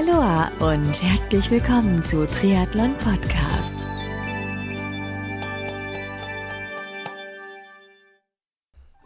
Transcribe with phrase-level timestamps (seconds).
[0.00, 3.74] Aloha und herzlich willkommen zu Triathlon Podcast.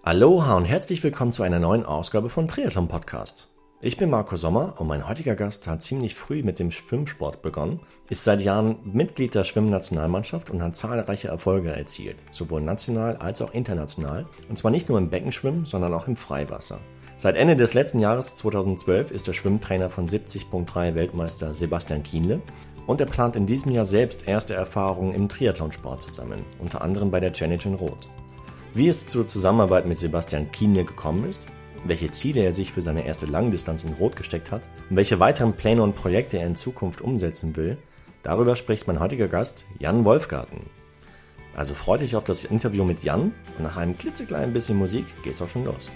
[0.04, 3.48] Aloha und herzlich willkommen zu einer neuen Ausgabe von Triathlon Podcast.
[3.80, 7.80] Ich bin Marco Sommer und mein heutiger Gast hat ziemlich früh mit dem Schwimmsport begonnen,
[8.08, 13.52] ist seit Jahren Mitglied der Schwimmnationalmannschaft und hat zahlreiche Erfolge erzielt, sowohl national als auch
[13.52, 16.78] international, und zwar nicht nur im Beckenschwimmen, sondern auch im Freiwasser.
[17.24, 22.42] Seit Ende des letzten Jahres 2012 ist er Schwimmtrainer von 70.3 Weltmeister Sebastian Kienle
[22.86, 27.10] und er plant in diesem Jahr selbst erste Erfahrungen im Triathlonsport zu sammeln, unter anderem
[27.10, 28.10] bei der Challenge in Rot.
[28.74, 31.40] Wie es zur Zusammenarbeit mit Sebastian Kienle gekommen ist
[31.86, 35.54] welche Ziele er sich für seine erste Langdistanz in Rot gesteckt hat und welche weiteren
[35.54, 37.78] Pläne und Projekte er in Zukunft umsetzen will,
[38.22, 40.60] darüber spricht mein heutiger Gast Jan Wolfgarten.
[41.56, 45.40] Also freut euch auf das Interview mit Jan und nach einem klitzekleinen bisschen Musik geht's
[45.40, 45.88] auch schon los.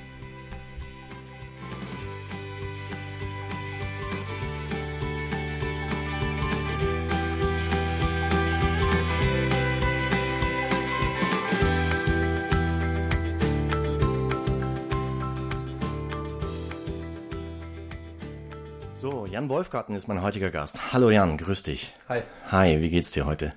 [19.30, 20.92] Jan Wolfgarten ist mein heutiger Gast.
[20.92, 21.94] Hallo Jan, grüß dich.
[22.08, 22.22] Hi.
[22.50, 23.52] Hi, wie geht's dir heute?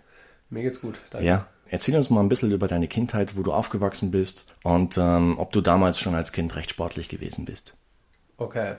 [0.50, 1.26] Mir geht's gut, danke.
[1.26, 5.38] Ja, erzähl uns mal ein bisschen über deine Kindheit, wo du aufgewachsen bist und ähm,
[5.40, 7.78] ob du damals schon als Kind recht sportlich gewesen bist.
[8.38, 8.76] Okay.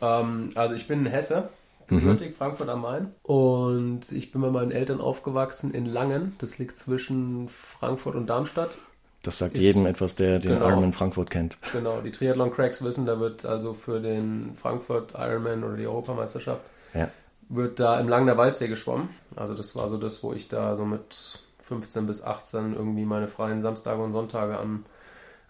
[0.00, 1.48] Ähm, also ich bin in Hesse,
[1.88, 1.98] Mhm.
[1.98, 3.12] gebürtig, Frankfurt am Main.
[3.22, 6.34] Und ich bin bei meinen Eltern aufgewachsen in Langen.
[6.38, 8.78] Das liegt zwischen Frankfurt und Darmstadt.
[9.22, 10.68] Das sagt Ist- jedem etwas, der den genau.
[10.68, 11.56] Ironman Frankfurt kennt.
[11.72, 16.60] Genau, die Triathlon-Cracks wissen, da wird also für den Frankfurt Ironman oder die Europameisterschaft
[16.94, 17.08] Ja.
[17.48, 19.08] wird da im Langener Waldsee geschwommen.
[19.36, 23.28] Also das war so das, wo ich da so mit 15 bis 18 irgendwie meine
[23.28, 24.84] freien Samstage und Sonntage am,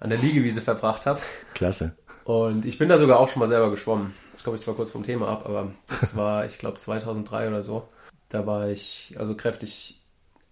[0.01, 1.21] an der Liegewiese verbracht habe.
[1.55, 1.97] Klasse.
[2.25, 4.13] Und ich bin da sogar auch schon mal selber geschwommen.
[4.33, 7.63] Jetzt komme ich zwar kurz vom Thema ab, aber das war, ich glaube, 2003 oder
[7.63, 7.89] so.
[8.29, 9.99] Da war ich also kräftig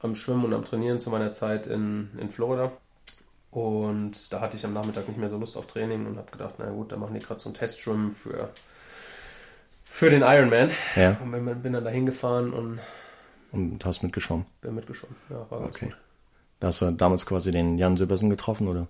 [0.01, 2.73] am Schwimmen und am Trainieren zu meiner Zeit in, in Florida.
[3.51, 6.55] Und da hatte ich am Nachmittag nicht mehr so Lust auf Training und habe gedacht,
[6.59, 8.49] na gut, da machen die gerade so ein Testschwimmen für,
[9.85, 10.71] für den Ironman.
[10.95, 11.17] Ja.
[11.23, 12.79] Und bin, bin dann da hingefahren und
[13.51, 14.47] Und hast mitgeschwommen.
[14.61, 15.17] bin mitgeschwommen.
[15.31, 15.87] Ja, war ganz Okay.
[15.87, 15.97] gut.
[16.61, 18.87] Da hast du damals quasi den Jan Silbersen getroffen, oder?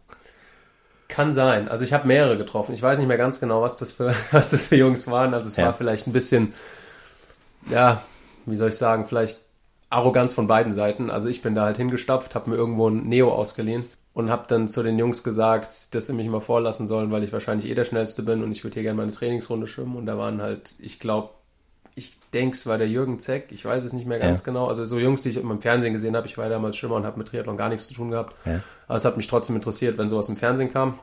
[1.09, 1.69] Kann sein.
[1.69, 2.73] Also ich habe mehrere getroffen.
[2.75, 5.33] Ich weiß nicht mehr ganz genau, was das für, was das für Jungs waren.
[5.33, 5.67] Also es Ja.
[5.67, 6.53] war vielleicht ein bisschen,
[7.71, 8.03] ja,
[8.45, 9.41] wie soll ich sagen, vielleicht
[9.89, 11.11] Arroganz von beiden Seiten.
[11.11, 14.69] Also ich bin da halt hingestapft, habe mir irgendwo ein Neo ausgeliehen und habe dann
[14.69, 17.85] zu den Jungs gesagt, dass sie mich mal vorlassen sollen, weil ich wahrscheinlich eh der
[17.85, 19.97] Schnellste bin und ich würde hier gerne meine Trainingsrunde schwimmen.
[19.97, 21.31] Und da waren halt, ich glaube,
[21.95, 24.45] ich denke, es war der Jürgen Zeck, ich weiß es nicht mehr ganz Ja.
[24.47, 24.67] genau.
[24.69, 27.05] Also so Jungs, die ich immer im Fernsehen gesehen habe, ich war damals Schwimmer und
[27.07, 28.35] habe mit Triathlon gar nichts zu tun gehabt.
[28.47, 28.61] Ja.
[28.89, 30.99] Aber es hat mich trotzdem interessiert, wenn sowas im Fernsehen kam.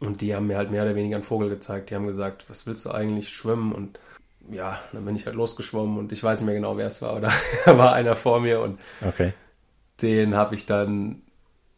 [0.00, 1.90] Und die haben mir halt mehr oder weniger einen Vogel gezeigt.
[1.90, 3.72] Die haben gesagt, was willst du eigentlich schwimmen?
[3.72, 3.98] Und
[4.50, 7.16] ja, dann bin ich halt losgeschwommen und ich weiß nicht mehr genau, wer es war.
[7.16, 7.32] Oder
[7.64, 9.32] da war einer vor mir und Okay.
[10.02, 11.22] den habe ich dann,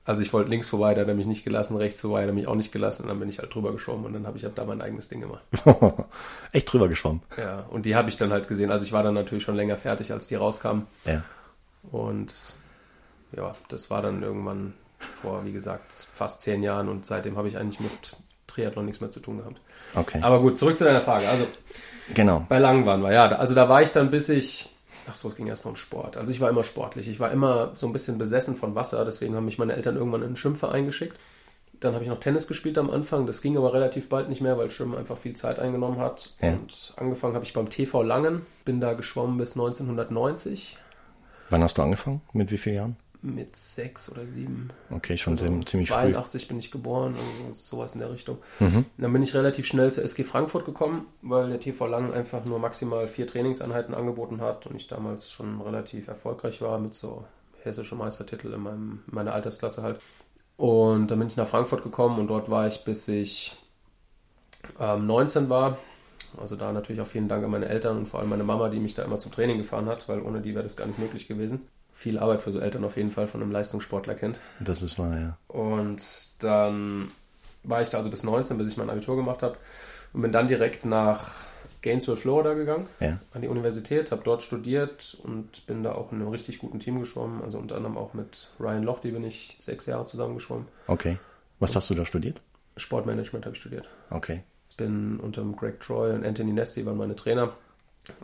[0.09, 2.33] also ich wollte links vorbei, da hat er mich nicht gelassen, rechts vorbei, hat er
[2.35, 4.45] mich auch nicht gelassen und dann bin ich halt drüber geschwommen und dann habe ich
[4.45, 5.45] halt da mein eigenes Ding gemacht.
[6.53, 7.23] Echt drüber geschwommen.
[7.37, 8.71] Ja, und die habe ich dann halt gesehen.
[8.71, 10.87] Also ich war dann natürlich schon länger fertig, als die rauskamen.
[11.05, 11.23] Ja.
[11.93, 12.33] Und
[13.37, 17.57] ja, das war dann irgendwann vor, wie gesagt, fast zehn Jahren und seitdem habe ich
[17.57, 19.61] eigentlich mit Triathlon nichts mehr zu tun gehabt.
[19.95, 20.21] Okay.
[20.23, 21.29] Aber gut, zurück zu deiner Frage.
[21.29, 21.47] Also
[22.15, 22.47] genau.
[22.49, 23.29] bei Langen waren wir, ja.
[23.29, 24.71] da- Also da war ich dann bis ich,
[25.09, 26.17] ach so, es ging erstmal um Sport.
[26.17, 27.09] Also ich war immer sportlich.
[27.09, 30.23] Ich war immer so ein bisschen besessen von Wasser, deswegen haben mich meine Eltern irgendwann
[30.23, 31.19] in einen Schwimmverein geschickt.
[31.81, 33.27] Dann habe ich noch Tennis gespielt am Anfang.
[33.27, 36.35] Das ging aber relativ bald nicht mehr, weil Schwimmen einfach viel Zeit eingenommen hat.
[36.41, 36.55] Ja.
[36.55, 38.43] Und angefangen habe ich beim TV Langen.
[38.65, 40.77] Bin da geschwommen bis 1990
[41.51, 42.21] Wann hast du angefangen?
[42.33, 42.97] Mit wie vielen Jahren?
[43.23, 44.69] Mit sechs oder sieben.
[44.91, 45.95] Okay, schon sehr, ziemlich früh.
[45.95, 48.39] 82 bin ich geboren, also sowas in der Richtung.
[48.97, 52.59] Dann bin ich relativ schnell zur SG Frankfurt gekommen, weil der TV Langen einfach nur
[52.59, 57.25] maximal vier Trainingseinheiten angeboten hat und ich damals schon relativ erfolgreich war mit so
[57.63, 60.01] hessische Meistertitel in, meinem, in meiner Altersklasse halt.
[60.57, 63.57] Und dann bin ich nach Frankfurt gekommen und dort war ich bis ich
[64.79, 65.79] ähm, 19 war.
[66.37, 68.81] Also da natürlich auch vielen Dank an meine Eltern und vor allem meine Mama, die
[68.81, 71.27] mich da immer zum Training gefahren hat, weil ohne die wäre das gar nicht möglich
[71.27, 71.69] gewesen.
[71.99, 74.41] Viel Arbeit für so Eltern auf jeden Fall von einem Leistungssportler kennt.
[74.61, 75.37] Das ist wahr, ja.
[75.49, 76.01] Und
[76.45, 77.11] dann
[77.65, 79.57] war ich da also bis 19, bis ich mein Abitur gemacht habe.
[80.13, 81.35] Und bin dann direkt nach
[81.83, 83.19] Gainesville, Florida gegangen, Ja.
[83.35, 87.01] an die Universität, habe dort studiert und bin da auch in einem richtig guten Team
[87.01, 87.43] geschwommen.
[87.43, 90.69] Also unter anderem auch mit Ryan Lochte bin ich sechs Jahre zusammen geschwommen.
[90.87, 91.19] Okay.
[91.59, 92.41] Was hast du da studiert?
[92.77, 93.89] Sportmanagement habe ich studiert.
[94.11, 94.45] Okay.
[94.77, 97.55] Bin unter dem Greg Troy und Anthony Nesty waren meine Trainer.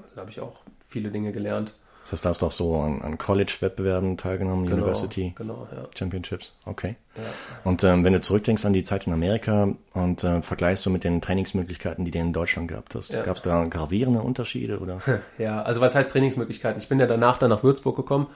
[0.00, 1.74] Also da habe ich auch viele Dinge gelernt.
[2.04, 5.84] Das heißt, da hast du auch so an, an College-Wettbewerben teilgenommen, Genau, University Genau, ja.
[5.98, 6.52] Championships.
[6.66, 6.96] Okay.
[7.16, 7.22] ja.
[7.64, 11.02] Und ähm, wenn du zurückdenkst an die Zeit in Amerika und äh, vergleichst du mit
[11.02, 13.22] den Trainingsmöglichkeiten, die du in Deutschland gehabt hast, Ja.
[13.22, 15.00] gab es da gravierende Unterschiede oder?
[15.38, 16.78] Ja, also was heißt Trainingsmöglichkeiten?
[16.78, 18.26] Ich bin ja danach dann nach Würzburg gekommen.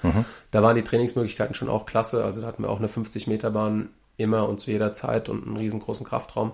[0.51, 2.25] Da waren die Trainingsmöglichkeiten schon auch klasse.
[2.25, 6.07] Also da hatten wir auch eine 50-Meter-Bahn immer und zu jeder Zeit und einen riesengroßen
[6.07, 6.53] Kraftraum.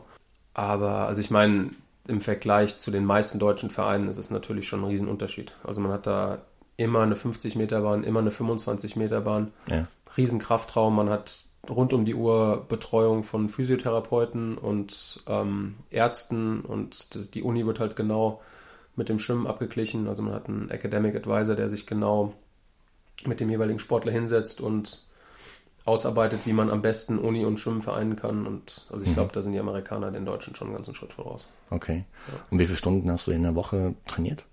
[0.53, 1.71] Aber also ich meine,
[2.07, 5.55] im Vergleich zu den meisten deutschen Vereinen ist es natürlich schon ein Riesenunterschied.
[5.65, 6.39] Also man hat da
[6.77, 9.87] immer eine 50-Meter-Bahn, immer eine 25-Meter-Bahn, Ja.
[10.17, 17.43] Riesenkraftraum, man hat rund um die Uhr Betreuung von Physiotherapeuten und ähm, Ärzten und die
[17.43, 18.41] Uni wird halt genau
[18.97, 20.07] mit dem Schwimmen abgeglichen.
[20.09, 22.35] Also man hat einen Academic Advisor, der sich genau
[23.25, 25.07] mit dem jeweiligen Sportler hinsetzt und
[25.85, 28.47] ausarbeitet, wie man am besten Uni und Schwimmen vereinen kann.
[28.47, 31.47] Und also ich glaube, da sind die Amerikaner den Deutschen schon einen ganzen Schritt voraus.
[31.71, 32.05] Okay.
[32.51, 34.45] Und wie viele Stunden hast du in der Woche trainiert?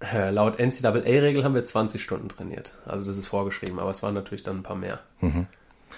[0.00, 2.74] Äh, Laut NCAA-Regel haben wir 20 Stunden trainiert.
[2.84, 5.00] Also das ist vorgeschrieben, aber es waren natürlich dann ein paar mehr.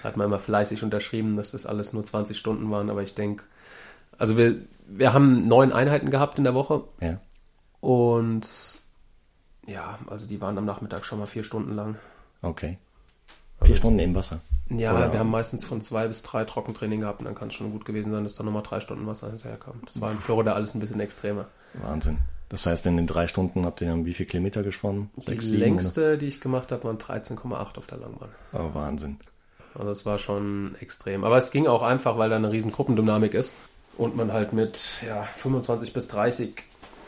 [0.03, 3.43] Hat man immer fleißig unterschrieben, dass das alles nur 20 Stunden waren, aber ich denke,
[4.17, 4.55] also wir,
[4.87, 7.19] wir haben neun Einheiten gehabt in der Woche Ja.
[7.81, 8.47] und
[9.67, 11.95] ja, also die waren am Nachmittag schon mal vier Stunden lang.
[12.41, 12.77] Okay.
[13.59, 14.39] Also Vier es- Stunden im Wasser.
[14.69, 17.55] Ja, Oder- wir haben meistens von zwei bis drei Trockentraining gehabt und dann kann es
[17.55, 19.73] schon gut gewesen sein, dass da nochmal drei Stunden Wasser hinterherkam.
[19.85, 21.45] Das war in Florida alles ein bisschen extremer.
[21.73, 22.19] Wahnsinn.
[22.49, 25.11] Das heißt, in den drei Stunden habt ihr dann wie viel Kilometer geschwommen?
[25.17, 28.29] Die Sechs, sieben, längste, die ich gemacht habe, waren 13,8 auf der Langbahn.
[28.53, 29.17] Oh, Wahnsinn.
[29.75, 31.23] Also es war schon extrem.
[31.23, 33.53] Aber es ging auch einfach, weil da eine riesen Gruppendynamik ist
[33.97, 36.55] und man halt mit ja, 25 bis 30,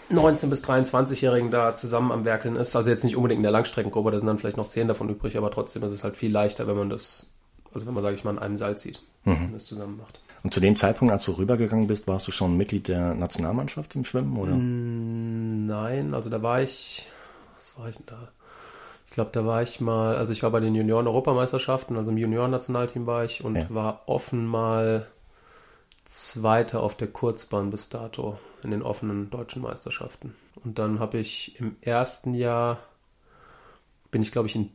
[0.10, 2.76] 19 bis 23-Jährigen da zusammen am Werkeln ist.
[2.76, 5.38] Also jetzt nicht unbedingt in der Langstreckengruppe, da sind dann vielleicht noch 10 davon übrig,
[5.38, 7.32] aber trotzdem ist es halt viel leichter, wenn man das,
[7.74, 10.22] also wenn man, sage ich mal, an einem Seil zieht und das zusammen macht.
[10.44, 14.04] Und zu dem Zeitpunkt, als du rübergegangen bist, warst du schon Mitglied der Nationalmannschaft im
[14.06, 14.56] Schwimmen, oder?
[14.56, 17.08] Nein, also da war ich,
[17.56, 18.30] was war ich denn da?
[19.06, 23.06] Ich glaube, da war ich mal, also ich war bei den Junioren-Europameisterschaften, also im Junioren-Nationalteam
[23.06, 23.66] war ich und Ja.
[23.70, 25.06] war offen mal
[26.06, 30.36] Zweiter auf der Kurzbahn bis dato in den offenen deutschen Meisterschaften.
[30.64, 32.80] Und dann habe ich im ersten Jahr,
[34.12, 34.72] bin ich glaube ich in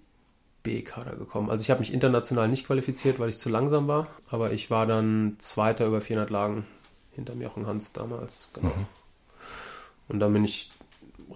[0.67, 1.49] B-Kader gekommen.
[1.49, 4.85] Also ich habe mich international nicht qualifiziert, weil ich zu langsam war, aber ich war
[4.85, 6.67] dann Zweiter über 400 Lagen
[7.13, 8.73] hinterm Jochen Hans damals, genau.
[10.09, 10.71] Und dann bin ich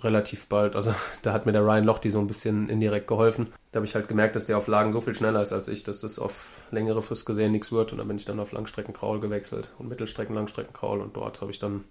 [0.02, 0.92] relativ bald, also
[1.22, 3.52] da hat mir der Ryan Lochte so ein bisschen indirekt geholfen.
[3.70, 5.84] Da habe ich halt gemerkt, dass der auf Lagen so viel schneller ist als ich,
[5.84, 7.92] dass das auf längere Frist gesehen nichts wird.
[7.92, 11.60] Und dann bin ich dann auf Langstreckenkraul gewechselt und Mittelstrecken Langstreckenkraul und dort habe ich
[11.60, 11.84] dann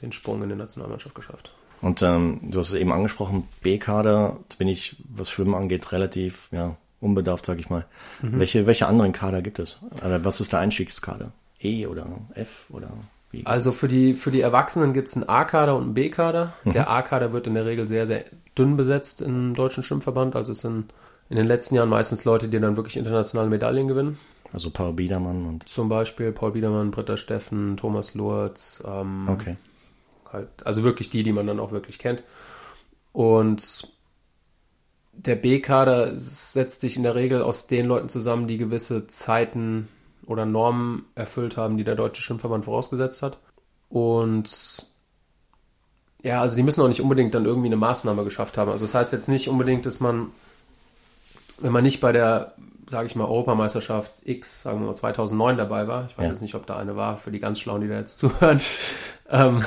[0.00, 1.52] den Sprung in die Nationalmannschaft geschafft.
[1.80, 6.48] Und ähm, du hast es eben angesprochen, B-Kader, jetzt bin ich, was Schwimmen angeht, relativ
[6.50, 7.84] ja, unbedarft, sag ich mal.
[8.22, 9.78] Welche, welche anderen Kader gibt es?
[10.04, 11.32] Oder was ist der Einstiegskader?
[11.60, 12.90] E oder F oder
[13.30, 13.44] wie?
[13.46, 16.52] Also für die, für die Erwachsenen gibt es einen A-Kader und einen B-Kader.
[16.64, 18.24] Der A-Kader wird in der Regel sehr, sehr
[18.56, 20.36] dünn besetzt im Deutschen Schwimmverband.
[20.36, 20.92] Also es sind
[21.28, 24.18] in den letzten Jahren meistens Leute, die dann wirklich internationale Medaillen gewinnen.
[24.52, 28.82] Also Paul Biedermann und Zum Beispiel Paul Biedermann, Britta Steffen, Thomas Lurz.
[28.86, 29.56] Ähm, okay.
[30.34, 32.22] Halt, also wirklich die, die man dann auch wirklich kennt.
[33.12, 33.90] Und
[35.12, 39.88] der B-Kader setzt sich in der Regel aus den Leuten zusammen, die gewisse Zeiten
[40.26, 43.38] oder Normen erfüllt haben, die der Deutsche Schwimmverband vorausgesetzt hat.
[43.88, 44.86] Und
[46.22, 48.70] ja, also die müssen auch nicht unbedingt dann irgendwie eine Maßnahme geschafft haben.
[48.70, 50.28] Also das heißt jetzt nicht unbedingt, dass man,
[51.58, 52.54] wenn man nicht bei der,
[52.86, 56.30] sage ich mal, Europameisterschaft X, sagen wir mal 2009 dabei war, ich weiß Ja.
[56.30, 58.58] jetzt nicht, ob da eine war, für die ganz Schlauen, die da jetzt zuhören,
[59.30, 59.62] ähm,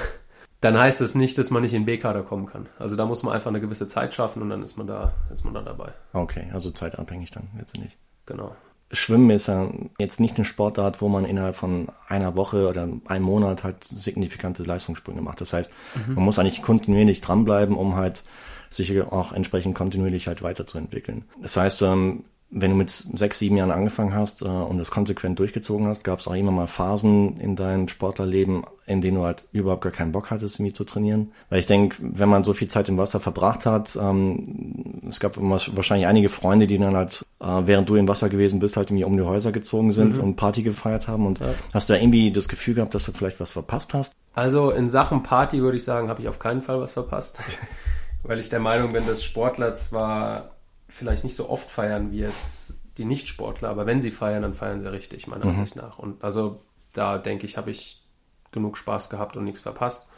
[0.62, 2.68] dann heißt es nicht, dass man nicht in B-Kader kommen kann.
[2.80, 5.46] Also da muss man einfach eine gewisse Zeit schaffen und dann ist man da, ist
[5.46, 5.92] man da dabei.
[6.14, 7.98] Okay, also zeitabhängig dann letztendlich.
[8.26, 8.56] Genau.
[8.92, 13.26] Schwimmen ist ja jetzt nicht eine Sportart, wo man innerhalb von einer Woche oder einem
[13.26, 15.42] Monat halt signifikante Leistungssprünge macht.
[15.42, 15.74] Das heißt,
[16.08, 18.24] man muss eigentlich kontinuierlich dranbleiben, um halt
[18.70, 21.26] sich auch entsprechend kontinuierlich halt weiterzuentwickeln.
[21.42, 25.38] Das heißt, ähm, wenn du mit sechs, sieben Jahren angefangen hast äh, und das konsequent
[25.38, 29.48] durchgezogen hast, gab es auch immer mal Phasen in deinem Sportlerleben, in denen du halt
[29.52, 31.34] überhaupt gar keinen Bock hattest, irgendwie zu trainieren.
[31.50, 35.36] Weil ich denke, wenn man so viel Zeit im Wasser verbracht hat, ähm, es gab
[35.38, 39.06] wahrscheinlich einige Freunde, die dann halt, äh, während du im Wasser gewesen bist, halt irgendwie
[39.06, 41.26] um die Häuser gezogen sind und Party gefeiert haben.
[41.26, 41.42] Und
[41.74, 44.14] hast du da irgendwie das Gefühl gehabt, dass du vielleicht was verpasst hast?
[44.34, 47.42] Also in Sachen Party würde ich sagen, habe ich auf keinen Fall was verpasst.
[48.24, 50.57] Weil ich der Meinung bin, dass Sportler zwar
[50.88, 54.80] vielleicht nicht so oft feiern wie jetzt die Nicht-Sportler, aber wenn sie feiern, dann feiern
[54.80, 56.00] sie richtig, meiner Ansicht nach.
[56.00, 56.56] Und also
[56.94, 58.04] da denke ich, habe ich
[58.52, 60.10] genug Spaß gehabt und nichts verpasst.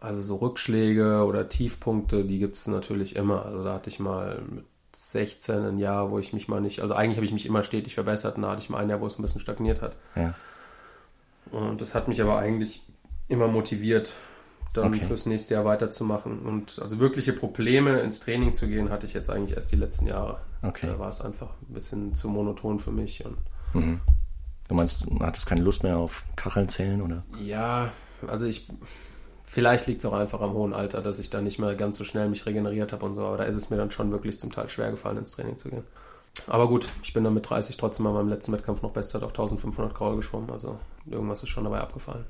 [0.00, 3.46] Also so Rückschläge oder Tiefpunkte, die gibt es natürlich immer.
[3.46, 6.94] Also da hatte ich mal mit 16 ein Jahr, wo ich mich mal nicht, also
[6.94, 9.06] eigentlich habe ich mich immer stetig verbessert und da hatte ich mal ein Jahr, wo
[9.06, 9.96] es ein bisschen stagniert hat.
[10.16, 10.34] Ja.
[11.50, 12.82] Und das hat mich aber eigentlich
[13.28, 14.14] immer motiviert,
[14.72, 15.00] dann Okay.
[15.00, 16.40] fürs nächste Jahr weiterzumachen.
[16.40, 20.06] Und also wirkliche Probleme ins Training zu gehen, hatte ich jetzt eigentlich erst die letzten
[20.06, 20.40] Jahre.
[20.62, 20.86] Okay.
[20.86, 23.24] Da war es einfach ein bisschen zu monoton für mich.
[23.24, 23.36] Und
[24.68, 27.24] Du meinst, du hattest keine Lust mehr auf Kacheln zählen oder?
[27.42, 27.90] ja,
[28.26, 28.68] also ich.
[29.50, 32.04] Vielleicht liegt es auch einfach am hohen Alter, dass ich da nicht mehr ganz so
[32.04, 33.22] schnell mich regeneriert habe und so.
[33.22, 35.70] Aber da ist es mir dann schon wirklich zum Teil schwer gefallen, ins Training zu
[35.70, 35.84] gehen.
[36.48, 39.30] Aber gut, ich bin dann mit 30 trotzdem mal beim letzten Wettkampf noch Bestzeit auf
[39.30, 40.50] 1500 Kraul geschwommen.
[40.50, 42.26] Also irgendwas ist schon dabei abgefallen.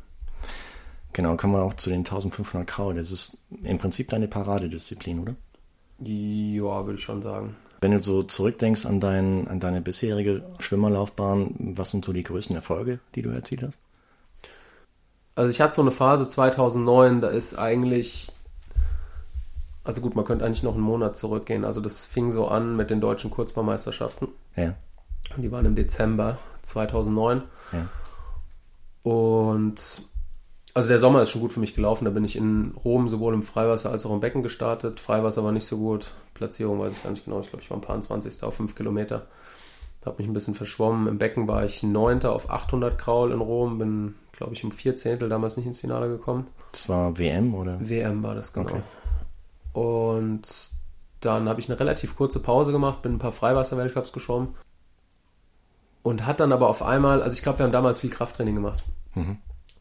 [1.13, 2.95] Genau, kommen wir auch zu den 1500 Kraul.
[2.95, 5.35] Das ist im Prinzip deine Paradedisziplin, oder?
[6.01, 7.57] Ja, würde ich schon sagen.
[7.81, 12.55] Wenn du so zurückdenkst an, dein, an deine bisherige Schwimmerlaufbahn, was sind so die größten
[12.57, 13.81] Erfolge, die du erzielt hast?
[15.35, 18.33] Also ich hatte so eine Phase 2009, da ist eigentlich,
[19.85, 21.65] also gut, man könnte eigentlich noch einen Monat zurückgehen.
[21.65, 24.29] Also das fing so an mit den deutschen Kurzbahnmeisterschaften.
[24.57, 24.75] Ja,
[25.37, 27.43] Und die waren im Dezember 2009.
[27.73, 27.87] ja.
[29.05, 30.03] Und
[30.79, 32.05] also der Sommer ist schon gut für mich gelaufen.
[32.05, 35.01] Da bin ich in Rom sowohl im Freiwasser als auch im Becken gestartet.
[35.01, 36.13] Freiwasser war nicht so gut.
[36.35, 37.41] Platzierung weiß ich gar nicht genau.
[37.41, 38.45] Ich glaube, ich war ein paar 20.
[38.45, 39.27] auf 5 Kilometer.
[40.07, 41.09] Habe mich ein bisschen verschwommen.
[41.09, 42.25] Im Becken war ich 9.
[42.27, 43.79] auf 800 Kraul in Rom.
[43.79, 46.47] Bin, glaube ich, um vier Zehntel damals nicht ins Finale gekommen.
[46.71, 47.77] Das war WM oder?
[47.81, 48.69] WM war das, genau.
[48.71, 48.81] Okay.
[49.73, 50.71] Und
[51.19, 54.55] dann habe ich eine relativ kurze Pause gemacht, bin ein paar Freiwasser-Weltcups geschwommen.
[56.05, 58.85] Und hat dann aber auf einmal, also ich glaube, wir haben damals viel Krafttraining gemacht.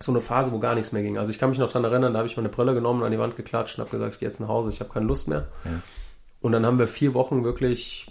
[0.02, 1.18] So eine Phase, wo gar nichts mehr ging.
[1.18, 3.20] Also ich kann mich noch daran erinnern, da habe ich meine Brille genommen, an die
[3.20, 5.48] Wand geklatscht und habe gesagt, ich gehe jetzt nach Hause, ich habe keine Lust mehr.
[5.66, 5.72] Ja.
[6.42, 8.08] Und dann haben wir vier Wochen wirklich,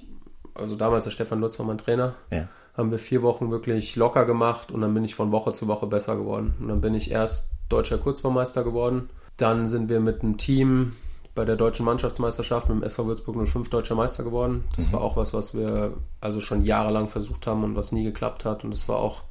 [0.54, 2.48] also damals der Stefan Lutz war mein Trainer, Ja.
[2.76, 5.86] haben wir vier Wochen wirklich locker gemacht und dann bin ich von Woche zu Woche
[5.86, 6.54] besser geworden.
[6.60, 9.08] Und dann bin ich erst deutscher Kurzbahnmeister geworden.
[9.36, 10.92] Dann sind wir mit einem Team
[11.36, 14.64] bei der deutschen Mannschaftsmeisterschaft mit dem SV Würzburg 05 deutscher Meister geworden.
[14.74, 18.44] Das war auch was, was wir also schon jahrelang versucht haben und was nie geklappt
[18.44, 18.64] hat.
[18.64, 19.22] Und das war auch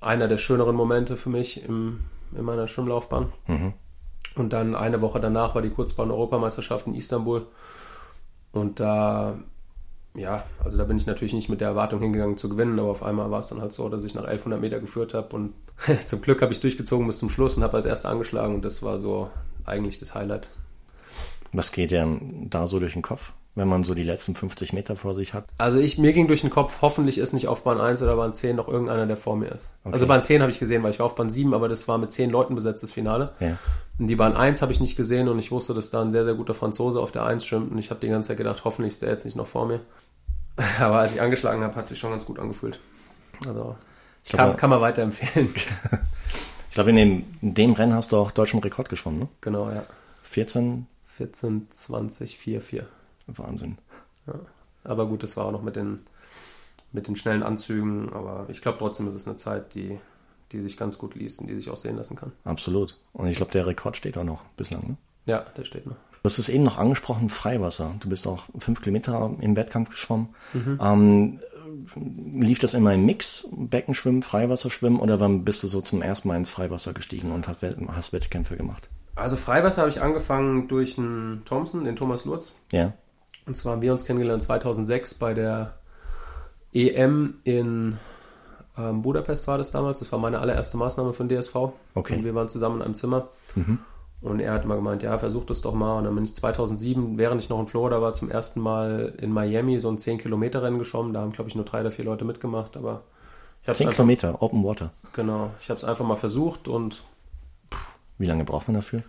[0.00, 2.00] einer der schöneren Momente für mich im,
[2.36, 3.32] in meiner Schwimmlaufbahn.
[4.34, 7.46] Und dann eine Woche danach war die Kurzbahn-Europameisterschaft in Istanbul.
[8.52, 9.38] Und da,
[10.14, 13.02] ja, also da bin ich natürlich nicht mit der Erwartung hingegangen zu gewinnen, aber auf
[13.02, 15.54] einmal war es dann halt so, dass ich nach 1100 Meter geführt habe und
[16.06, 18.82] zum Glück habe ich durchgezogen bis zum Schluss und habe als erster angeschlagen und das
[18.82, 19.30] war so
[19.64, 20.50] eigentlich das Highlight.
[21.52, 24.96] Was geht dir da so durch den Kopf, wenn man so die letzten 50 Meter
[24.96, 25.44] vor sich hat?
[25.58, 28.32] Also ich, mir ging durch den Kopf, hoffentlich ist nicht auf Bahn 1 oder Bahn
[28.32, 29.72] 10 noch irgendeiner, der vor mir ist.
[29.84, 29.94] Okay.
[29.94, 31.98] Also Bahn 10 habe ich gesehen, weil ich war auf Bahn 7, aber das war
[31.98, 33.32] mit 10 Leuten besetztes Finale.
[33.40, 33.58] Ja.
[33.98, 36.24] Und die Bahn 1 habe ich nicht gesehen und ich wusste, dass da ein sehr,
[36.24, 38.94] sehr guter Franzose auf der 1 schwimmt und ich habe die ganze Zeit gedacht, hoffentlich
[38.94, 39.80] ist der jetzt nicht noch vor mir.
[40.80, 42.78] Aber als ich angeschlagen habe, hat sich schon ganz gut angefühlt.
[43.46, 43.76] Also
[44.24, 45.48] Ich kann, glaube, kann man weiterempfehlen.
[46.68, 49.28] ich glaube in, dem, in dem Rennen hast du auch deutschen Rekord geschwommen, ne?
[49.40, 49.84] genau, ja.
[50.22, 52.86] 14, 14, 20, 4, 4.
[53.28, 53.78] Wahnsinn.
[54.26, 54.34] Ja.
[54.84, 56.00] Aber gut, das war auch noch mit den,
[56.92, 58.12] mit den schnellen Anzügen.
[58.12, 59.98] Aber ich glaube trotzdem ist es eine Zeit, die,
[60.52, 62.32] die sich ganz gut liest und die sich auch sehen lassen kann.
[62.44, 62.96] Absolut.
[63.12, 64.96] Und ich glaube, der Rekord steht auch noch bislang, ne?
[65.26, 65.96] Ja, der steht noch.
[66.22, 67.94] Du hast es eben noch angesprochen, Freiwasser.
[68.00, 70.34] Du bist auch fünf Kilometer im Wettkampf geschwommen.
[70.80, 71.38] Ähm,
[71.94, 76.36] lief das immer im Mix, Beckenschwimmen, Freiwasserschwimmen, oder wann bist du so zum ersten Mal
[76.36, 78.88] ins Freiwasser gestiegen und hast, hast Wettkämpfe gemacht?
[79.14, 82.52] Also Freiwasser habe ich angefangen durch einen Thompson, den Thomas Lurz.
[82.72, 82.94] Ja,
[83.48, 85.74] Und zwar haben wir uns kennengelernt 2006 bei der
[86.74, 87.98] EM in
[88.76, 90.00] ähm, Budapest war das damals.
[90.00, 91.54] Das war meine allererste Maßnahme von DSV.
[91.94, 92.16] Okay.
[92.16, 93.28] Und wir waren zusammen in einem Zimmer.
[94.20, 95.96] Und er hat immer gemeint, ja, versuch das doch mal.
[95.96, 99.32] Und dann bin ich 2007, während ich noch in Florida war, zum ersten Mal in
[99.32, 101.14] Miami so ein 10-Kilometer-Rennen geschwommen.
[101.14, 102.76] Da haben, glaube ich, nur drei oder vier Leute mitgemacht.
[102.76, 103.04] Aber
[103.62, 104.92] ich habe es zehn einfach, Kilometer, Open Water.
[105.14, 107.02] genau, ich habe es einfach mal versucht und
[108.18, 109.02] Wie lange braucht man dafür?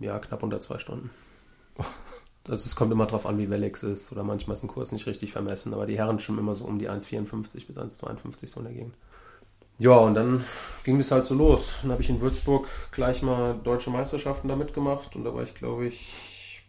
[0.00, 1.10] ja, knapp unter zwei Stunden.
[2.48, 4.12] Also es kommt immer drauf an, wie wellig es ist.
[4.12, 5.74] Oder manchmal ist ein Kurs nicht richtig vermessen.
[5.74, 8.94] Aber die Herren schwimmen immer so um die 1,54 bis 1,52 so in der Gegend.
[9.78, 10.44] Ja, und dann
[10.82, 11.78] ging es halt so los.
[11.82, 15.14] Dann habe ich in Würzburg gleich mal deutsche Meisterschaften da mitgemacht.
[15.14, 16.62] Und da war ich, glaube ich,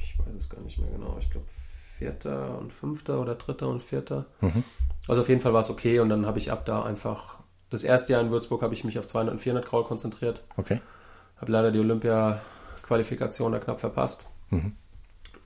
[0.00, 1.16] ich weiß es gar nicht mehr genau.
[1.20, 4.26] Ich glaube, Vierter und Fünfter oder Dritter und Vierter.
[5.06, 6.00] Also auf jeden Fall war es okay.
[6.00, 7.38] Und dann habe ich ab da einfach,
[7.70, 10.42] das erste Jahr in Würzburg habe ich mich auf 200 und 400 Kraul konzentriert.
[10.56, 10.80] Okay.
[11.36, 14.26] Habe leider die Olympia-Qualifikation da knapp verpasst.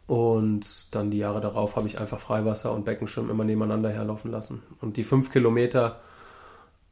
[0.06, 4.62] Und dann die Jahre darauf habe ich einfach Freiwasser und Beckenschwimmen immer nebeneinander herlaufen lassen.
[4.80, 5.98] Und die fünf Kilometer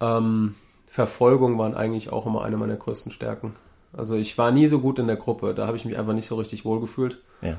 [0.01, 0.55] ähm,
[0.87, 3.53] Verfolgung waren eigentlich auch immer eine meiner größten Stärken.
[3.93, 5.55] Also ich war nie so gut in der Gruppe.
[5.55, 7.57] Da habe ich mich einfach nicht so richtig wohl gefühlt, Ja,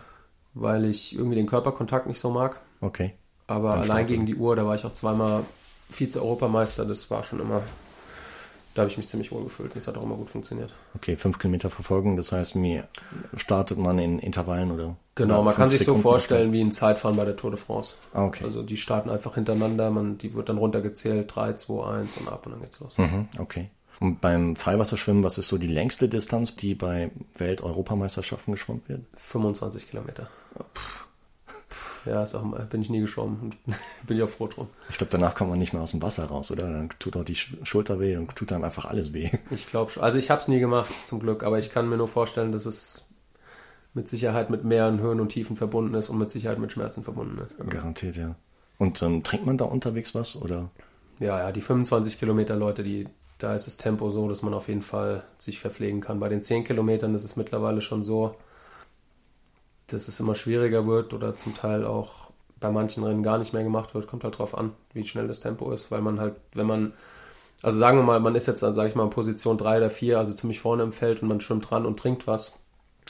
[0.53, 2.61] weil ich irgendwie den Körperkontakt nicht so mag.
[2.81, 3.13] okay.
[3.47, 4.07] Aber Beim allein Starten.
[4.07, 5.43] gegen die Uhr, da war ich auch zweimal
[5.91, 6.83] Vize-Europameister.
[6.83, 7.61] Das war schon immer,
[8.75, 9.69] da habe ich mich ziemlich wohl gefühlt.
[9.71, 10.73] Und das hat auch immer gut funktioniert.
[10.95, 12.87] Okay, fünf Kilometer Verfolgung, das heißt, mir
[13.35, 14.97] startet man in Intervallen oder?
[15.15, 17.95] Genau, man kann sich so Sekunden vorstellen wie ein Zeitfahren bei der Tour de France.
[18.13, 18.43] Ah, okay.
[18.43, 22.45] Also die starten einfach hintereinander, man, die wird dann runtergezählt, 3, 2, 1 und ab
[22.45, 22.97] und dann geht's los.
[22.97, 23.69] Mhm, okay.
[24.01, 29.05] Und beim Freiwasserschwimmen, was ist so die längste Distanz, die bei Welt-Europameisterschaften geschwommen wird?
[29.13, 30.27] 25 Kilometer.
[32.05, 33.57] Ja, ist auch, bin ich nie geschwommen und
[34.07, 34.67] bin ich auch froh drum.
[34.89, 36.63] Ich glaube, danach kommt man nicht mehr aus dem Wasser raus, oder?
[36.63, 39.29] Dann tut auch die Schulter weh und tut einem einfach alles weh.
[39.51, 40.03] Ich glaube schon.
[40.03, 42.65] Also ich habe es nie gemacht, zum Glück, aber ich kann mir nur vorstellen, dass
[42.65, 43.07] es
[43.93, 47.39] mit Sicherheit mit mehreren Höhen und Tiefen verbunden ist und mit Sicherheit mit Schmerzen verbunden
[47.39, 47.57] ist.
[47.69, 48.35] Garantiert, ja.
[48.77, 50.69] Und ähm, trinkt man da unterwegs was, oder?
[51.19, 53.07] Ja, ja, die 25 Kilometer Leute, die
[53.37, 56.19] da ist das Tempo so, dass man auf jeden Fall sich verpflegen kann.
[56.19, 58.35] Bei den 10 Kilometern ist es mittlerweile schon so,
[59.87, 63.63] dass es immer schwieriger wird oder zum Teil auch bei manchen Rennen gar nicht mehr
[63.63, 64.07] gemacht wird.
[64.07, 66.93] Kommt halt drauf an, wie schnell das Tempo ist, weil man halt, wenn man,
[67.61, 70.17] also sagen wir mal, man ist jetzt, sage ich mal, in Position 3 oder 4,
[70.17, 72.53] also ziemlich vorne im Feld und man schwimmt dran und trinkt was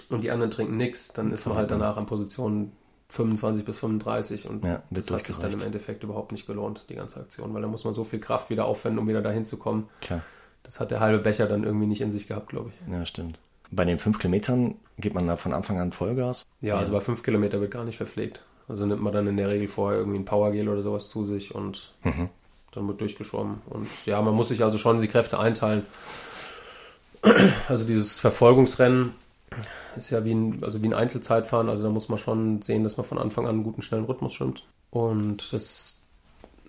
[0.10, 2.72] und die anderen trinken nichts, dann ist man halt danach an Position
[3.10, 6.96] 25 bis 35 und ja, das hat sich dann im Endeffekt überhaupt nicht gelohnt, die
[6.96, 9.58] ganze Aktion, weil da muss man so viel Kraft wieder aufwenden, um wieder dahin zu
[9.58, 9.88] kommen.
[10.01, 10.22] Klar.
[10.63, 12.91] Das hat der halbe Becher dann irgendwie nicht in sich gehabt, glaube ich.
[12.91, 13.39] Ja, stimmt.
[13.72, 16.45] Bei den fünf Kilometern geht man da von Anfang an Vollgas?
[16.62, 18.41] Ja, also bei fünf Kilometern wird gar nicht verpflegt.
[18.67, 21.53] Also nimmt man dann in der Regel vorher irgendwie ein Powergel oder sowas zu sich
[21.53, 22.29] und mhm.
[22.72, 23.62] dann wird durchgeschwommen.
[23.69, 25.86] Und ja, man muss sich also schon die Kräfte einteilen.
[27.69, 29.13] Also dieses Verfolgungsrennen
[29.95, 32.98] ist ja wie ein, also wie ein Einzelzeitfahren, also da muss man schon sehen, dass
[32.98, 34.65] man von Anfang an einen guten, schnellen Rhythmus schwimmt.
[34.91, 36.01] Und das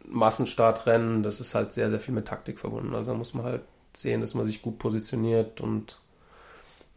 [0.09, 2.95] Massenstartrennen, das ist halt sehr, sehr viel mit Taktik verbunden.
[2.95, 3.63] Also da muss man halt
[3.93, 5.99] sehen, dass man sich gut positioniert und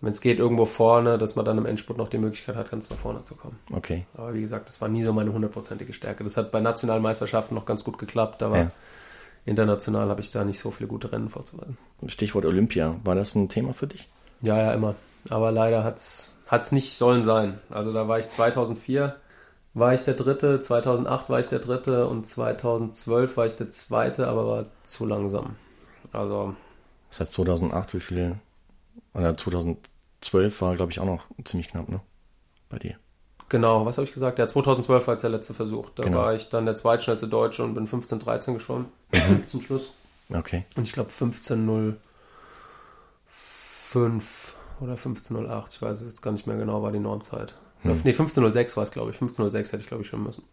[0.02, 2.90] wenn es geht, irgendwo vorne, dass man dann im Endspurt noch die Möglichkeit hat, ganz
[2.90, 3.60] nach vorne zu kommen.
[3.74, 4.06] Okay.
[4.16, 6.24] Aber wie gesagt, das war nie so meine hundertprozentige Stärke.
[6.24, 8.72] Das hat bei nationalen Meisterschaften noch ganz gut geklappt, aber ja.
[9.46, 11.78] international habe ich da nicht so viele gute Rennen vorzuweisen.
[12.08, 14.10] Stichwort Olympia, war das ein Thema für dich?
[14.42, 14.96] Ja, ja, immer.
[15.30, 17.60] Aber leider hat es nicht sollen sein.
[17.70, 19.16] Also da war ich 2004
[19.74, 24.28] war ich der Dritte, 2008 war ich der Dritte und 2012 war ich der Zweite,
[24.28, 25.56] aber war zu langsam.
[26.12, 26.56] Also.
[27.10, 28.40] Das heißt 2008, wie viele?
[29.14, 29.36] Oder
[30.22, 32.02] 2012 war, glaube ich, auch noch ziemlich knapp, ne?
[32.70, 32.96] Bei dir.
[33.50, 34.38] Genau, was habe ich gesagt?
[34.38, 35.90] Ja, 2012 war jetzt der letzte Versuch.
[35.90, 36.20] Da genau.
[36.20, 39.48] war ich dann der zweitschnellste Deutsche und bin 15, 13 geschwommen mhm.
[39.48, 39.92] zum Schluss.
[40.32, 40.66] Okay.
[40.76, 41.96] Und ich glaube 15.05
[44.82, 47.56] oder 15.08, ich weiß jetzt gar nicht mehr genau, war die Normzeit.
[47.82, 48.02] Hm.
[48.04, 49.18] Ne, 15.06 war es, glaube ich.
[49.18, 50.44] 15.06 hätte ich, glaube ich, schon müssen.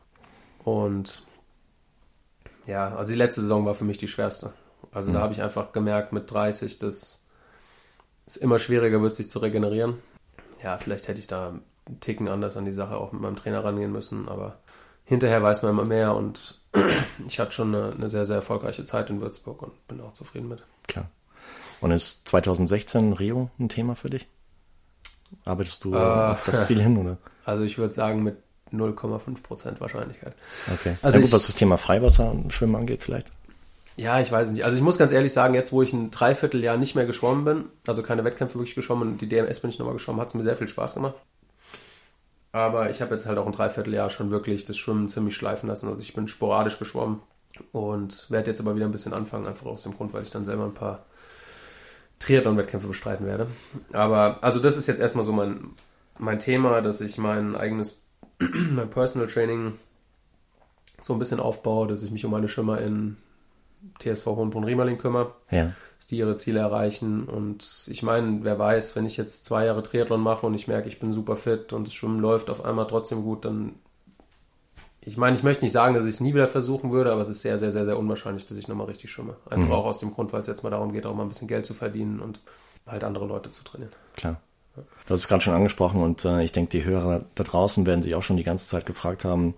[0.65, 1.23] Und
[2.67, 4.55] ja, also die letzte Saison war für mich die schwerste.
[4.91, 5.15] Also hm.
[5.15, 7.26] da habe ich einfach gemerkt mit 30, dass
[8.27, 9.95] es immer schwieriger wird, sich zu regenerieren.
[10.63, 11.49] Ja, vielleicht hätte ich da
[11.87, 14.59] einen Ticken anders an die Sache auch mit meinem Trainer rangehen müssen, aber
[15.05, 16.61] hinterher weiß man immer mehr und
[17.29, 20.49] ich hatte schon eine, eine sehr, sehr erfolgreiche Zeit in Würzburg und bin auch zufrieden
[20.49, 20.65] mit.
[20.89, 21.09] Klar.
[21.81, 24.27] Und ist 2016 Rio ein Thema für dich?
[25.45, 27.19] Arbeitest du äh, auf das Ziel hin, oder?
[27.45, 28.39] Also ich würde sagen mit
[28.73, 30.35] 0,5% Wahrscheinlichkeit.
[30.75, 30.97] Okay.
[31.01, 33.31] Also ja, gut, ich, was das Thema Freiwasser und Schwimmen angeht vielleicht?
[33.97, 34.65] Ja, ich weiß nicht.
[34.65, 37.65] Also ich muss ganz ehrlich sagen, jetzt wo ich ein Dreivierteljahr nicht mehr geschwommen bin,
[37.87, 40.43] also keine Wettkämpfe wirklich geschwommen und die DMS bin ich nochmal geschwommen, hat es mir
[40.43, 41.15] sehr viel Spaß gemacht.
[42.53, 45.89] Aber ich habe jetzt halt auch ein Dreivierteljahr schon wirklich das Schwimmen ziemlich schleifen lassen.
[45.89, 47.21] Also ich bin sporadisch geschwommen
[47.73, 50.45] und werde jetzt aber wieder ein bisschen anfangen, einfach aus dem Grund, weil ich dann
[50.45, 51.07] selber ein paar
[52.19, 53.47] Triathlon-Wettkämpfe bestreiten werde.
[53.93, 55.71] Aber also das ist jetzt erstmal so mein,
[56.19, 58.03] mein Thema, dass ich mein eigenes,
[58.39, 59.79] mein Personal Training
[61.01, 63.17] so ein bisschen aufbaue, dass ich mich um meine Schimmer in
[63.99, 65.73] TSV Hohenbrunn-Riemerling kümmere, ja.
[65.97, 67.25] dass die ihre Ziele erreichen.
[67.25, 70.89] Und ich meine, wer weiß, wenn ich jetzt zwei Jahre Triathlon mache und ich merke,
[70.89, 73.75] ich bin super fit und das Schwimmen läuft auf einmal trotzdem gut, dann
[75.07, 77.29] ich meine, ich möchte nicht sagen, dass ich es nie wieder versuchen würde, aber es
[77.29, 79.37] ist sehr, sehr, sehr, sehr unwahrscheinlich, dass ich nochmal richtig schwimme.
[79.49, 79.73] Einfach mhm.
[79.73, 81.65] auch aus dem Grund, weil es jetzt mal darum geht, auch mal ein bisschen Geld
[81.65, 82.41] zu verdienen und
[82.89, 83.93] halt andere Leute zu trainieren.
[84.17, 84.41] Klar.
[84.75, 84.83] Du
[85.15, 88.17] hast es gerade schon angesprochen und äh, ich denke, die Hörer da draußen werden sich
[88.17, 89.55] auch schon die ganze Zeit gefragt haben,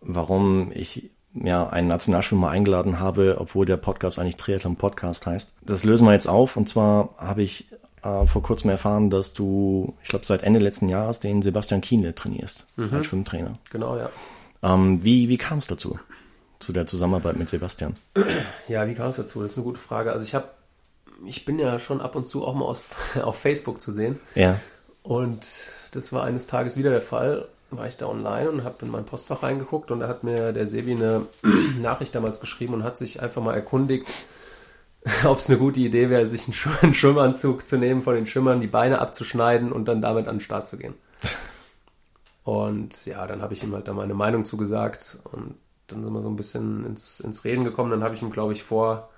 [0.00, 5.54] warum ich ja einen Nationalschwimmer eingeladen habe, obwohl der Podcast eigentlich Triathlon Podcast heißt.
[5.62, 7.66] Das lösen wir jetzt auf und zwar habe ich
[8.02, 12.14] äh, vor kurzem erfahren, dass du, ich glaube, seit Ende letzten Jahres den Sebastian Kienle
[12.14, 12.92] trainierst mhm.
[12.92, 13.58] als Schwimmtrainer.
[13.70, 14.10] Genau, ja.
[14.62, 15.98] Ähm, wie wie kam es dazu?
[16.60, 17.96] Zu der Zusammenarbeit mit Sebastian?
[18.68, 19.42] Ja, wie kam es dazu?
[19.42, 20.12] Das ist eine gute Frage.
[20.12, 20.48] Also ich habe,
[21.26, 22.82] ich bin ja schon ab und zu auch mal aus,
[23.22, 24.18] auf Facebook zu sehen.
[24.34, 24.58] Ja.
[25.02, 25.46] Und
[25.92, 27.48] das war eines Tages wieder der Fall.
[27.70, 30.66] War ich da online und habe in mein Postfach reingeguckt und da hat mir der
[30.66, 31.26] Sebi eine
[31.80, 34.10] Nachricht damals geschrieben und hat sich einfach mal erkundigt,
[35.24, 36.46] ob es eine gute Idee wäre, sich
[36.82, 40.40] einen Schwimmanzug zu nehmen, von den Schimmern die Beine abzuschneiden und dann damit an den
[40.40, 40.94] Start zu gehen.
[42.44, 45.54] Und ja, dann habe ich ihm halt da meine Meinung zugesagt und
[45.86, 47.90] dann sind wir so ein bisschen ins, ins Reden gekommen.
[47.90, 49.08] Dann habe ich ihm, glaube ich, vor,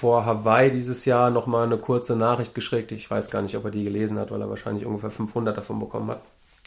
[0.00, 2.90] vor Hawaii dieses Jahr nochmal eine kurze Nachricht geschickt.
[2.90, 5.78] Ich weiß gar nicht, ob er die gelesen hat, weil er wahrscheinlich ungefähr 500 davon
[5.78, 6.22] bekommen hat.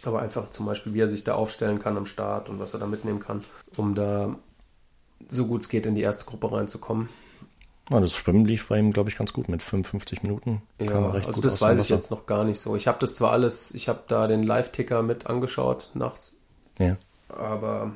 [0.06, 2.80] Aber einfach zum Beispiel, wie er sich da aufstellen kann am Start und was er
[2.80, 3.44] da mitnehmen kann,
[3.76, 4.36] um da
[5.28, 7.10] so gut es geht in die erste Gruppe reinzukommen.
[7.90, 10.62] Ja, das Schwimmen lief bei ihm, glaube ich, ganz gut mit 55 Minuten.
[10.80, 12.76] Ja, also das weiß ich jetzt noch gar nicht so.
[12.76, 16.36] Ich habe das zwar alles, ich habe da den Live-Ticker mit angeschaut nachts.
[16.78, 16.98] Ja.
[17.30, 17.94] Aber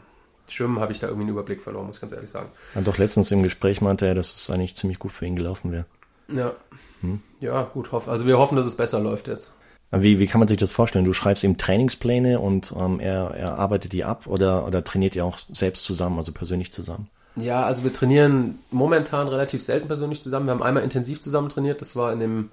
[0.47, 2.49] Schwimmen habe ich da irgendwie einen Überblick verloren, muss ich ganz ehrlich sagen.
[2.75, 5.71] Ja, doch letztens im Gespräch meinte er, dass es eigentlich ziemlich gut für ihn gelaufen
[5.71, 5.86] wäre.
[6.29, 6.53] Ja.
[7.01, 7.21] Hm?
[7.39, 7.91] Ja, gut.
[7.91, 9.53] Hoff, also wir hoffen, dass es besser läuft jetzt.
[9.91, 11.05] Wie, wie kann man sich das vorstellen?
[11.05, 15.23] Du schreibst ihm Trainingspläne und ähm, er, er arbeitet die ab oder, oder trainiert ihr
[15.23, 17.10] auch selbst zusammen, also persönlich zusammen?
[17.38, 20.47] Ja, also wir trainieren momentan relativ selten persönlich zusammen.
[20.47, 21.79] Wir haben einmal intensiv zusammen trainiert.
[21.81, 22.51] Das war in dem,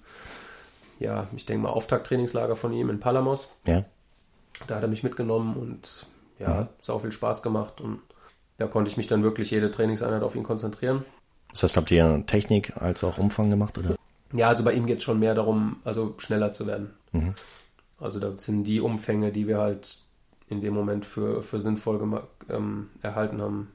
[1.01, 3.49] ja, ich denke mal, Auftakttrainingslager von ihm in Palamos.
[3.67, 3.85] Ja.
[4.67, 6.07] Da hat er mich mitgenommen und
[6.39, 8.01] ja, hat sau viel Spaß gemacht und
[8.57, 11.05] da konnte ich mich dann wirklich jede Trainingseinheit auf ihn konzentrieren.
[11.51, 13.97] Das heißt, habt ihr Technik als auch Umfang gemacht, oder?
[14.33, 16.91] Ja, also bei ihm geht es schon mehr darum, also schneller zu werden.
[17.13, 17.35] Mhm.
[18.01, 20.01] Also das sind die Umfänge, die wir halt
[20.49, 23.73] in dem Moment für, für sinnvoll ähm, erhalten haben,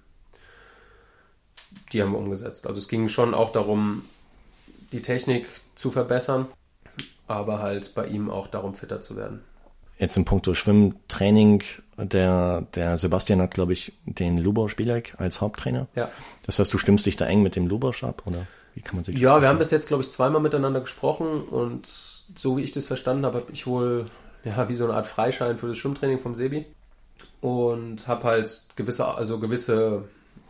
[1.91, 2.67] die haben wir umgesetzt.
[2.67, 4.03] Also es ging schon auch darum,
[4.91, 6.47] die Technik zu verbessern,
[7.27, 9.41] aber halt bei ihm auch darum, fitter zu werden.
[9.99, 11.61] Jetzt im Punkto Schwimmtraining,
[11.97, 15.87] der, der Sebastian hat, glaube ich, den Lubor Spielek als Haupttrainer.
[15.93, 16.09] Ja.
[16.45, 19.03] Das heißt, du stimmst dich da eng mit dem Lubosch ab, oder wie kann man
[19.03, 22.63] sich das Ja, wir haben das jetzt, glaube ich, zweimal miteinander gesprochen und so wie
[22.63, 24.05] ich das verstanden habe, habe ich wohl
[24.45, 26.65] ja, wie so eine Art Freischein für das Schwimmtraining vom Sebi
[27.41, 30.03] und habe halt gewisse, also gewisse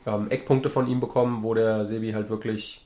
[0.06, 2.86] ähm, Eckpunkte von ihm bekommen, wo der Sebi halt wirklich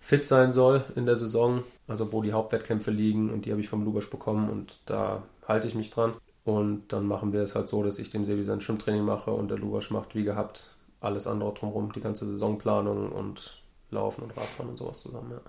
[0.00, 3.68] fit sein soll in der Saison, also wo die Hauptwettkämpfe liegen und die habe ich
[3.68, 6.14] vom Lubasch bekommen und da halte ich mich dran.
[6.44, 9.48] Und dann machen wir es halt so, dass ich dem Sebi sein Schwimmtraining mache und
[9.48, 13.58] der Lubasch macht wie gehabt alles andere drumherum, die ganze Saisonplanung und
[13.90, 15.40] Laufen und Radfahren und sowas zusammen, ja.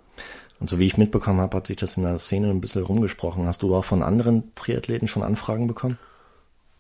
[0.60, 3.46] Und so wie ich mitbekommen habe, hat sich das in der Szene ein bisschen rumgesprochen.
[3.48, 5.98] Hast du auch von anderen Triathleten schon Anfragen bekommen?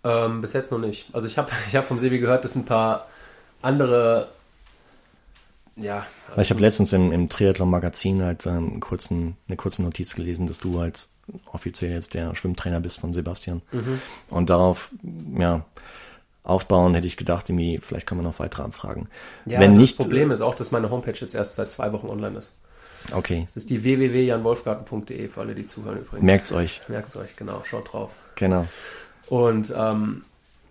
[0.04, 1.10] Ähm, bis jetzt noch nicht.
[1.13, 3.08] Also ich habe ich hab vom Sebi gehört, dass ein paar
[3.62, 4.30] andere
[5.76, 6.06] ja.
[6.30, 10.60] Also ich habe letztens im, im Triathlon-Magazin halt ähm, kurzen, eine kurze Notiz gelesen, dass
[10.60, 11.08] du halt
[11.52, 13.62] offiziell jetzt der Schwimmtrainer bist von Sebastian.
[13.72, 14.00] Mhm.
[14.30, 14.92] Und darauf,
[15.38, 15.66] ja,
[16.44, 19.08] aufbauen, hätte ich gedacht, irgendwie, vielleicht kann man noch weitere Anfragen.
[19.46, 21.92] Ja, Wenn also nicht, das Problem ist auch, dass meine Homepage jetzt erst seit zwei
[21.92, 22.54] Wochen online ist.
[23.12, 23.46] Okay.
[23.48, 26.24] Es ist die www.janwolfgarten.de für alle, die zuhören übrigens.
[26.24, 26.82] Merkt's euch.
[26.88, 27.62] Merkt's euch, genau.
[27.64, 28.16] Schaut drauf.
[28.36, 28.68] Genau.
[29.28, 30.24] Und ähm,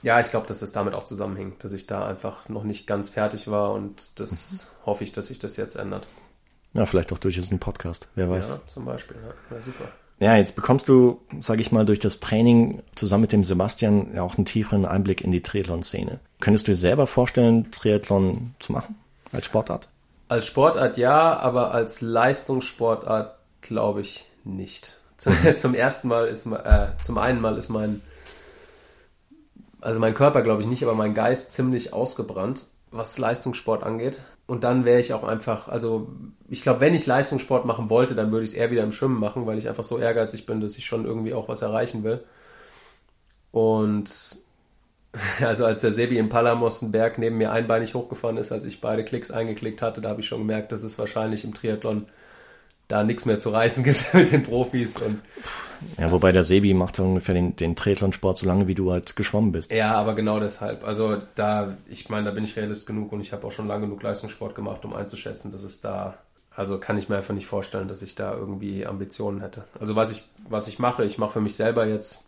[0.04, 3.08] ja, ich glaube, dass es damit auch zusammenhängt, dass ich da einfach noch nicht ganz
[3.08, 4.86] fertig war und das mhm.
[4.86, 6.06] hoffe ich, dass sich das jetzt ändert.
[6.74, 8.50] Ja, vielleicht auch durch diesen Podcast, wer weiß.
[8.50, 9.88] Ja, zum Beispiel, ja, ja super.
[10.18, 14.22] Ja, jetzt bekommst du, sage ich mal, durch das Training zusammen mit dem Sebastian ja
[14.22, 16.20] auch einen tieferen Einblick in die Triathlon-Szene.
[16.40, 18.96] Könntest du dir selber vorstellen, Triathlon zu machen
[19.32, 19.88] als Sportart?
[20.28, 25.00] Als Sportart ja, aber als Leistungssportart glaube ich nicht.
[25.16, 25.56] Zum, mhm.
[25.56, 28.00] zum ersten Mal ist, äh, zum einen Mal ist mein
[29.84, 34.18] also mein Körper glaube ich nicht, aber mein Geist ziemlich ausgebrannt, was Leistungssport angeht.
[34.46, 36.08] Und dann wäre ich auch einfach, also
[36.48, 39.20] ich glaube, wenn ich Leistungssport machen wollte, dann würde ich es eher wieder im Schwimmen
[39.20, 42.24] machen, weil ich einfach so ehrgeizig bin, dass ich schon irgendwie auch was erreichen will.
[43.52, 44.38] Und
[45.44, 48.80] also als der Sebi in Palamos einen Berg neben mir einbeinig hochgefahren ist, als ich
[48.80, 52.06] beide Klicks eingeklickt hatte, da habe ich schon gemerkt, dass es wahrscheinlich im Triathlon
[52.88, 54.96] da nichts mehr zu reißen gibt mit den Profis.
[55.00, 55.20] Und
[55.98, 59.52] ja, wobei der Sebi macht ungefähr den, den Triathlon-Sport so lange, wie du halt geschwommen
[59.52, 59.72] bist.
[59.72, 60.84] Ja, aber genau deshalb.
[60.84, 63.86] Also da, ich meine, da bin ich realist genug und ich habe auch schon lange
[63.86, 66.18] genug Leistungssport gemacht, um einzuschätzen, dass es da,
[66.54, 69.64] also kann ich mir einfach nicht vorstellen, dass ich da irgendwie Ambitionen hätte.
[69.80, 72.24] Also was ich, was ich mache, ich mache für mich selber jetzt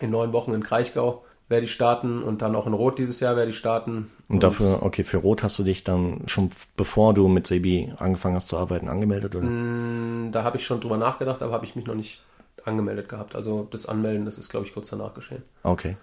[0.00, 3.36] in neun Wochen in Kraichgau werde ich starten und dann auch in Rot dieses Jahr
[3.36, 4.10] werde ich starten.
[4.28, 7.92] Und, und dafür, okay, für Rot hast du dich dann schon bevor du mit Sebi
[7.96, 9.46] angefangen hast zu arbeiten angemeldet, oder?
[9.46, 12.22] Mm, da habe ich schon drüber nachgedacht, aber habe ich mich noch nicht
[12.64, 13.34] angemeldet gehabt.
[13.34, 15.42] Also das Anmelden, das ist, glaube ich, kurz danach geschehen.
[15.62, 15.96] Okay.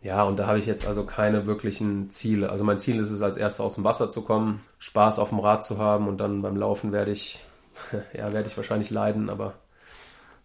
[0.00, 2.50] Ja, und da habe ich jetzt also keine wirklichen Ziele.
[2.50, 5.40] Also mein Ziel ist es, als erster aus dem Wasser zu kommen, Spaß auf dem
[5.40, 7.42] Rad zu haben und dann beim Laufen werde ich,
[8.16, 9.54] ja, werde ich wahrscheinlich leiden, aber.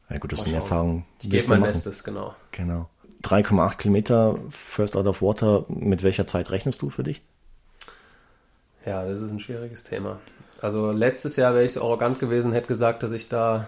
[0.09, 1.05] Ja gut, das ist eine Erfahrung.
[1.21, 1.69] Ich gebe mein machen.
[1.69, 2.33] Bestes, genau.
[2.51, 2.89] Genau.
[3.23, 7.21] 3,8 Kilometer First Out of Water, mit welcher Zeit rechnest du für dich?
[8.85, 10.19] Ja, das ist ein schwieriges Thema.
[10.61, 13.67] Also letztes Jahr wäre ich so arrogant gewesen, hätte gesagt, dass ich da.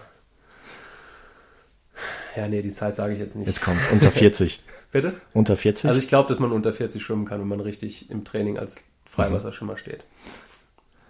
[2.36, 3.46] Ja, nee, die Zeit sage ich jetzt nicht.
[3.46, 4.62] Jetzt kommt unter 40.
[4.92, 5.14] Bitte?
[5.32, 5.88] Unter 40?
[5.88, 8.86] Also ich glaube, dass man unter 40 schwimmen kann, wenn man richtig im Training als
[9.06, 9.78] Freiwasserschwimmer mhm.
[9.78, 10.06] steht.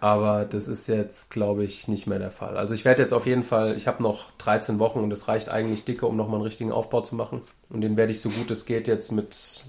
[0.01, 2.57] Aber das ist jetzt, glaube ich, nicht mehr der Fall.
[2.57, 5.49] Also ich werde jetzt auf jeden Fall, ich habe noch 13 Wochen und es reicht
[5.49, 7.41] eigentlich dicke, um nochmal einen richtigen Aufbau zu machen.
[7.71, 9.65] Und den werde ich so gut es geht jetzt mit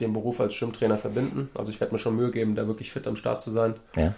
[0.00, 1.50] dem Beruf als Schwimmtrainer verbinden.
[1.54, 3.74] Also ich werde mir schon Mühe geben, da wirklich fit am Start zu sein.
[3.96, 4.14] Ja.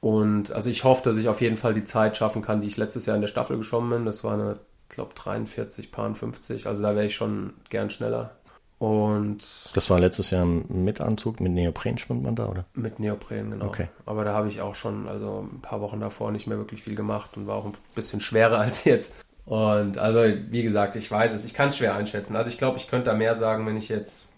[0.00, 2.76] Und also ich hoffe, dass ich auf jeden Fall die Zeit schaffen kann, die ich
[2.76, 4.04] letztes Jahr in der Staffel geschwommen bin.
[4.04, 6.66] Das war eine, ich glaube, 43, Paar 50.
[6.66, 8.36] Also da wäre ich schon gern schneller.
[8.78, 12.66] Und Das war letztes Jahr mit Anzug, mit Neopren schwimmt man da, oder?
[12.74, 13.66] mit Neopren, genau.
[13.66, 13.88] Okay.
[14.04, 16.94] Aber da habe ich auch schon, also ein paar Wochen davor nicht mehr wirklich viel
[16.94, 19.14] gemacht und war auch ein bisschen schwerer als jetzt.
[19.46, 22.36] Und also, wie gesagt, ich weiß es, ich kann es schwer einschätzen.
[22.36, 24.30] Also ich glaube, ich könnte da mehr sagen, wenn ich jetzt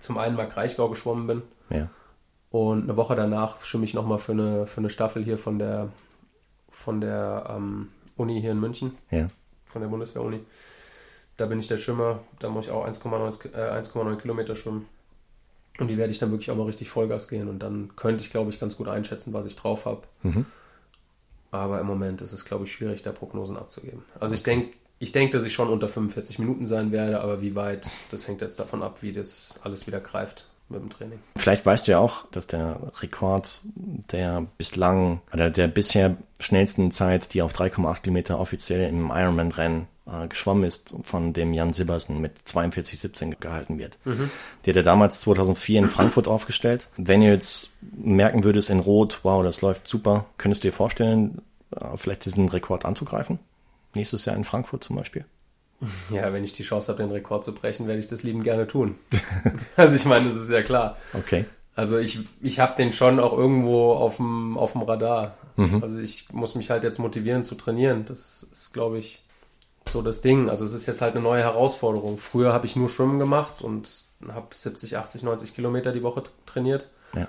[0.00, 1.88] zum einen mal Kraichgau geschwommen bin Ja.
[2.50, 5.88] und eine Woche danach schwimme ich nochmal für eine, für eine Staffel hier von der,
[6.70, 8.98] von der ähm, Uni hier in München.
[9.10, 9.30] Ja.
[9.64, 10.40] von der Bundeswehr-Uni.
[11.40, 14.86] Da bin ich der Schwimmer, da muss ich auch 1,9 äh, 1,9 Kilometer schwimmen.
[15.78, 18.30] Und die werde ich dann wirklich auch mal richtig Vollgas gehen und dann könnte ich,
[18.30, 20.02] glaube ich, ganz gut einschätzen, was ich drauf habe.
[21.50, 24.02] Aber im Moment ist es, glaube ich, schwierig, da Prognosen abzugeben.
[24.18, 27.54] Also ich denke, ich denke, dass ich schon unter 45 Minuten sein werde, aber wie
[27.54, 31.18] weit, das hängt jetzt davon ab, wie das alles wieder greift mit dem Training.
[31.36, 33.62] Vielleicht weißt du ja auch, dass der Rekord
[34.12, 40.28] der bislang oder der bisher schnellsten Zeit, die auf 3,8 Kilometer offiziell im Ironman-Rennen äh,
[40.28, 43.98] geschwommen ist, von dem Jan Sibbersen mit 42,17 gehalten wird.
[44.04, 46.88] Der hat er damals 2004 in Frankfurt aufgestellt.
[46.96, 51.42] Wenn du jetzt merken würdest in Rot, wow, das läuft super, könntest du dir vorstellen,
[51.74, 53.38] äh, vielleicht diesen Rekord anzugreifen?
[53.94, 55.24] Nächstes Jahr in Frankfurt zum Beispiel?
[56.10, 58.66] Ja, wenn ich die Chance habe, den Rekord zu brechen, werde ich das lieben gerne
[58.66, 58.98] tun.
[59.76, 60.98] also ich meine, das ist ja klar.
[61.14, 61.46] Okay.
[61.74, 65.38] Also ich, ich habe den schon auch irgendwo auf dem, auf dem Radar.
[65.80, 68.04] Also ich muss mich halt jetzt motivieren zu trainieren.
[68.06, 69.22] Das ist, glaube ich,
[69.90, 70.48] so das Ding.
[70.48, 72.18] Also es ist jetzt halt eine neue Herausforderung.
[72.18, 76.90] Früher habe ich nur Schwimmen gemacht und habe 70, 80, 90 Kilometer die Woche trainiert.
[77.14, 77.28] Ja.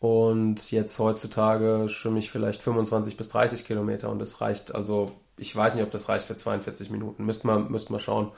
[0.00, 5.54] Und jetzt heutzutage schwimme ich vielleicht 25 bis 30 Kilometer und das reicht, also ich
[5.54, 7.24] weiß nicht, ob das reicht für 42 Minuten.
[7.24, 8.32] Müsste man, müsste man schauen.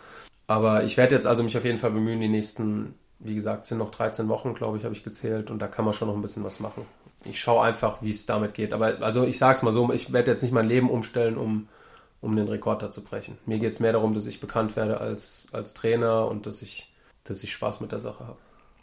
[0.48, 3.78] Aber ich werde jetzt also mich auf jeden Fall bemühen, die nächsten, wie gesagt, sind
[3.78, 6.22] noch 13 Wochen, glaube ich, habe ich gezählt und da kann man schon noch ein
[6.22, 6.84] bisschen was machen.
[7.24, 8.72] Ich schaue einfach, wie es damit geht.
[8.72, 11.68] Aber also ich sage es mal so, ich werde jetzt nicht mein Leben umstellen, um,
[12.22, 13.36] um den Rekord da zu brechen.
[13.44, 16.90] Mir geht es mehr darum, dass ich bekannt werde als, als Trainer und dass ich,
[17.24, 18.38] dass ich Spaß mit der Sache habe.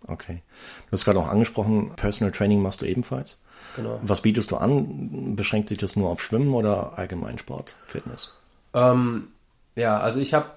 [0.08, 0.44] Okay.
[0.86, 3.42] Du hast gerade auch angesprochen, Personal Training machst du ebenfalls.
[3.76, 4.00] Genau.
[4.04, 5.36] Was bietest du an?
[5.36, 8.36] Beschränkt sich das nur auf Schwimmen oder Allgemeinsport, Fitness?
[8.74, 9.30] Ähm,
[9.76, 10.48] ja, also ich habe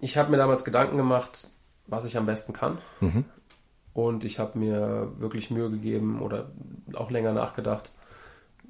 [0.00, 1.48] ich hab mir damals Gedanken gemacht,
[1.86, 2.78] was ich am besten kann.
[3.94, 6.50] Und ich habe mir wirklich Mühe gegeben oder
[6.94, 7.92] auch länger nachgedacht,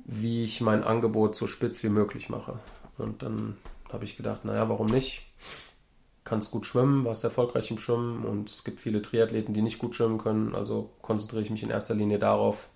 [0.05, 2.59] wie ich mein Angebot so spitz wie möglich mache.
[3.03, 3.57] Und dann
[3.93, 5.27] habe ich gedacht, naja, warum nicht?
[6.25, 9.95] Kannst gut schwimmen, warst erfolgreich im Schwimmen und es gibt viele Triathleten, die nicht gut
[9.95, 10.55] schwimmen können.
[10.55, 12.69] Also konzentriere ich mich in erster Linie darauf,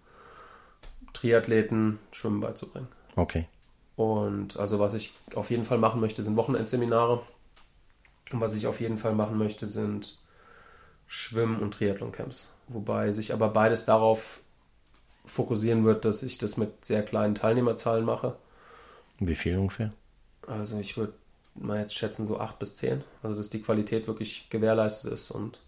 [1.12, 2.88] Triathleten Schwimmen beizubringen.
[3.14, 3.46] Okay.
[3.94, 7.22] Und also was ich auf jeden Fall machen möchte, sind Wochenendseminare.
[8.32, 10.18] Und was ich auf jeden Fall machen möchte, sind
[11.06, 12.50] Schwimm- und Triathloncamps.
[12.68, 14.40] Wobei sich aber beides darauf
[15.24, 18.36] fokussieren wird, dass ich das mit sehr kleinen Teilnehmerzahlen mache.
[19.18, 19.92] Wie viel ungefähr?
[20.46, 21.14] Also ich würde
[21.54, 23.02] mal jetzt schätzen so acht bis zehn.
[23.22, 25.60] Also dass die Qualität wirklich gewährleistet ist und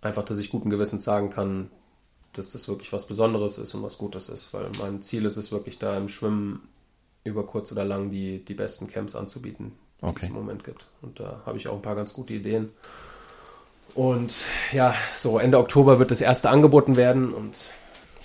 [0.00, 1.70] einfach, dass ich guten Gewissens sagen kann,
[2.32, 4.52] dass das wirklich was Besonderes ist und was Gutes ist.
[4.52, 6.68] Weil mein Ziel ist es wirklich da im Schwimmen
[7.24, 10.20] über kurz oder lang die, die besten Camps anzubieten, die Okay.
[10.22, 10.86] es im Moment gibt.
[11.02, 12.70] Und da habe ich auch ein paar ganz gute Ideen.
[13.94, 17.70] Und ja, so Ende Oktober wird das erste angeboten werden und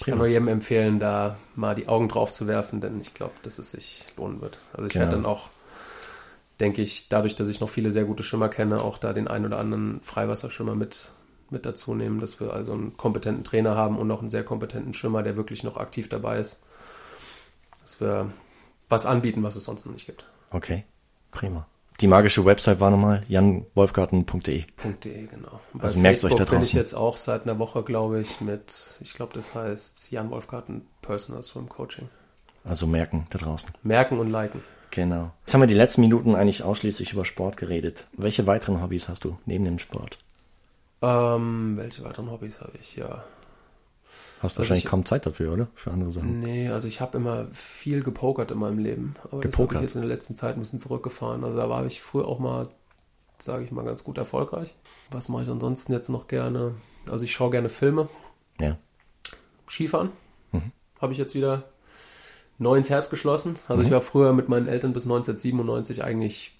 [0.02, 3.34] ich kann nur jedem empfehlen, da mal die Augen drauf zu werfen, denn ich glaube,
[3.44, 4.58] dass es sich lohnen wird.
[4.74, 5.06] Also ich Genau.
[5.06, 5.50] werde dann auch,
[6.60, 9.46] denke ich, dadurch, dass ich noch viele sehr gute Schwimmer kenne, auch da den einen
[9.46, 11.12] oder anderen Freiwasserschwimmer mit,
[11.52, 14.94] mit dazu nehmen, dass wir also einen kompetenten Trainer haben und noch einen sehr kompetenten
[14.96, 16.58] Schwimmer, der wirklich noch aktiv dabei ist.
[17.84, 18.32] Dass wir
[18.90, 20.26] was anbieten, was es sonst noch nicht gibt.
[20.50, 20.84] Okay.
[21.32, 21.68] Prima.
[22.02, 24.64] Die magische Website war nochmal janwolfgarten.de.
[25.04, 25.60] .de, genau.
[25.74, 26.80] Bei Also merkt's euch da Facebook bin ich draußen.
[26.80, 31.44] jetzt auch seit einer Woche, glaube ich, mit, ich glaube, das heißt Jan Wolfgarten Personal
[31.44, 32.10] Swim Coaching.
[32.64, 33.72] Also merken da draußen.
[33.84, 34.62] Merken und liken.
[34.90, 35.32] Genau.
[35.42, 38.08] Jetzt haben wir die letzten Minuten eigentlich ausschließlich über Sport geredet.
[38.18, 40.18] Welche weiteren Hobbys hast du neben dem Sport?
[41.02, 42.96] Ähm, welche weiteren Hobbys habe ich?
[42.96, 43.24] Ja.
[44.41, 45.67] Hast wahrscheinlich ich- kaum Zeit dafür, oder?
[45.75, 46.39] Für andere Sachen.
[46.39, 49.13] Nee, also ich habe immer viel gepokert in meinem Leben.
[49.23, 49.75] Aber das habe Gepokert?
[49.77, 51.43] ich jetzt in der letzten Zeit ein bisschen zurückgefahren.
[51.43, 52.67] Also da war ich früher auch mal,
[53.39, 54.73] sage ich mal, ganz gut erfolgreich.
[55.12, 56.73] Was mache ich ansonsten jetzt noch gerne?
[57.10, 58.10] Also ich schaue gerne Filme.
[58.60, 58.77] Ja.
[59.67, 60.10] Skifahren.
[60.99, 61.63] Habe ich jetzt wieder
[62.60, 63.56] neu ins Herz geschlossen.
[63.67, 66.60] Also ich war früher mit meinen Eltern bis 1997 eigentlich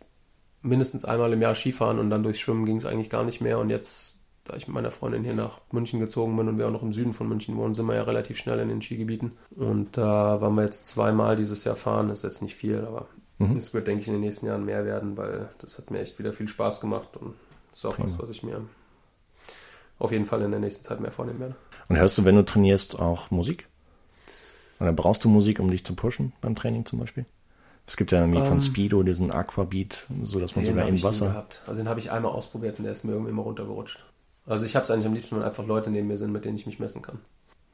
[0.64, 3.60] mindestens einmal im Jahr Skifahren und dann durchs Schwimmen ging es eigentlich gar nicht mehr.
[3.60, 6.72] Und jetzt, da ich mit meiner Freundin hier nach München gezogen bin und wir auch
[6.72, 9.34] noch im Süden von München wohnen, sind wir ja relativ schnell in den Skigebieten.
[9.56, 12.10] Und da waren wir jetzt zweimal dieses Jahr fahren.
[12.10, 13.08] Das ist jetzt nicht viel, aber
[13.40, 16.20] das wird, denke ich, in den nächsten Jahren mehr werden, weil das hat mir echt
[16.20, 17.34] wieder viel Spaß gemacht und
[17.74, 18.62] ist auch was, was ich mir
[19.98, 21.56] auf jeden Fall in der nächsten Zeit mehr vornehmen werde.
[21.90, 23.68] Und hörst du, wenn du trainierst, auch Musik?
[24.80, 27.26] Oder brauchst du Musik, um dich zu pushen beim Training zum Beispiel?
[27.88, 31.28] Es gibt ja irgendwie Ähm, von Speedo diesen Aquabeat, so dass man sogar im Wasser.
[31.28, 31.64] Gehabt.
[31.68, 34.06] Also den habe ich einmal ausprobiert und der ist mir irgendwie immer runtergerutscht.
[34.46, 36.58] Also ich habe es eigentlich am liebsten, wenn einfach Leute neben mir sind, mit denen
[36.58, 37.20] ich mich messen kann.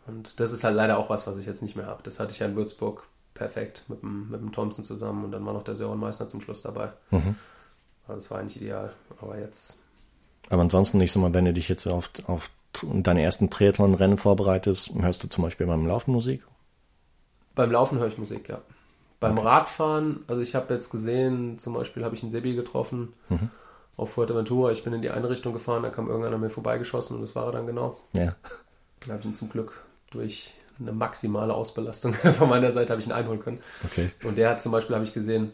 [0.05, 2.03] Und das ist halt leider auch was, was ich jetzt nicht mehr habe.
[2.03, 5.45] Das hatte ich ja in Würzburg perfekt mit dem, mit dem Thompson zusammen und dann
[5.45, 6.91] war noch der Sören Meissner zum Schluss dabei.
[7.11, 7.35] Mhm.
[8.07, 8.93] Also es war eigentlich ideal.
[9.21, 9.79] Aber jetzt,
[10.49, 12.49] Aber ansonsten, ich sag mal, wenn du dich jetzt auf, auf
[12.83, 16.45] deine ersten Triathlon-Rennen vorbereitest, hörst du zum Beispiel beim Laufen Musik?
[17.55, 18.61] beim Laufen höre ich Musik, ja.
[19.19, 23.13] Beim Radfahren, also ich habe jetzt gesehen, zum Beispiel habe ich einen Sebi getroffen
[23.97, 24.71] auf Fuerteventura.
[24.71, 27.47] Ich bin in die eine Richtung gefahren, da kam irgendeiner mir vorbeigeschossen und das war
[27.47, 27.97] er dann genau.
[28.13, 28.35] Ja.
[29.01, 33.07] Dann habe ich ihn zum Glück durch eine maximale Ausbelastung von meiner Seite habe ich
[33.07, 33.59] ihn einholen können.
[33.85, 34.11] Okay.
[34.23, 35.51] Und der hat zum Beispiel, habe ich gesehen,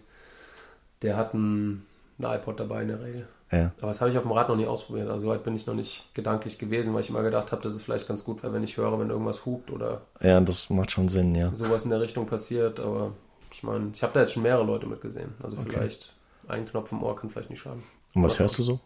[1.01, 1.85] der hat einen,
[2.19, 3.27] einen iPod dabei in der Regel.
[3.51, 3.71] Ja.
[3.79, 5.09] Aber das habe ich auf dem Rad noch nie ausprobiert.
[5.09, 7.81] Also soweit bin ich noch nicht gedanklich gewesen, weil ich immer gedacht habe, dass es
[7.83, 11.07] vielleicht ganz gut wäre, wenn ich höre, wenn irgendwas hupt oder Ja, das macht schon
[11.07, 11.51] Sinn, ja.
[11.53, 12.79] sowas in der Richtung passiert.
[12.79, 13.11] Aber
[13.51, 15.35] ich meine, ich habe da jetzt schon mehrere Leute mitgesehen.
[15.43, 15.69] Also Okay.
[15.69, 16.15] vielleicht
[16.47, 17.83] ein Knopf im Ohr kann vielleicht nicht schaden.
[18.13, 18.79] Und was hörst du so?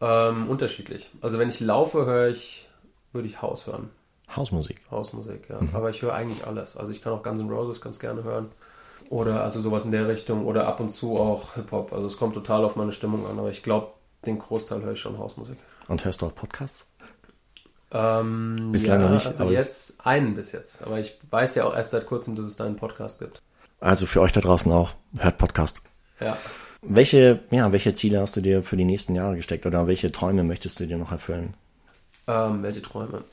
[0.00, 1.10] Ähm, unterschiedlich.
[1.22, 2.68] Also wenn ich laufe, höre ich,
[3.12, 3.90] würde ich Haus hören.
[4.34, 4.80] Hausmusik.
[4.90, 5.60] Hausmusik, ja.
[5.60, 5.70] Mhm.
[5.72, 6.76] Aber ich höre eigentlich alles.
[6.76, 8.50] Also ich kann auch Guns N' Roses ganz gerne hören.
[9.08, 10.46] Oder also sowas in der Richtung.
[10.46, 11.92] Oder ab und zu auch Hip-Hop.
[11.92, 13.38] Also es kommt total auf meine Stimmung an.
[13.38, 13.92] Aber ich glaube,
[14.26, 15.58] den Großteil höre ich schon Hausmusik.
[15.86, 16.90] Und hörst du auch Podcasts?
[17.92, 20.82] Ähm, Bislang ja, noch nicht, Also aber jetzt einen bis jetzt.
[20.84, 23.42] Aber ich weiß ja auch erst seit kurzem, dass es da einen Podcast gibt.
[23.78, 25.82] Also für euch da draußen auch, hört Podcast.
[26.18, 26.36] Ja.
[26.88, 30.44] Welche, ja, welche Ziele hast du dir für die nächsten Jahre gesteckt oder welche Träume
[30.44, 31.54] möchtest du dir noch erfüllen?
[32.28, 33.24] Ähm, welche Träume?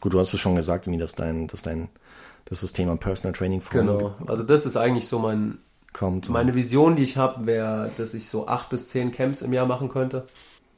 [0.00, 1.88] Gut, du hast es schon gesagt, irgendwie, dass dein, dass dein,
[2.46, 4.14] dass das Thema Personal Training Genau.
[4.26, 5.58] Also das ist eigentlich so mein,
[5.92, 6.28] kommt.
[6.30, 9.66] Meine Vision, die ich habe, wäre, dass ich so acht bis zehn Camps im Jahr
[9.66, 10.26] machen könnte.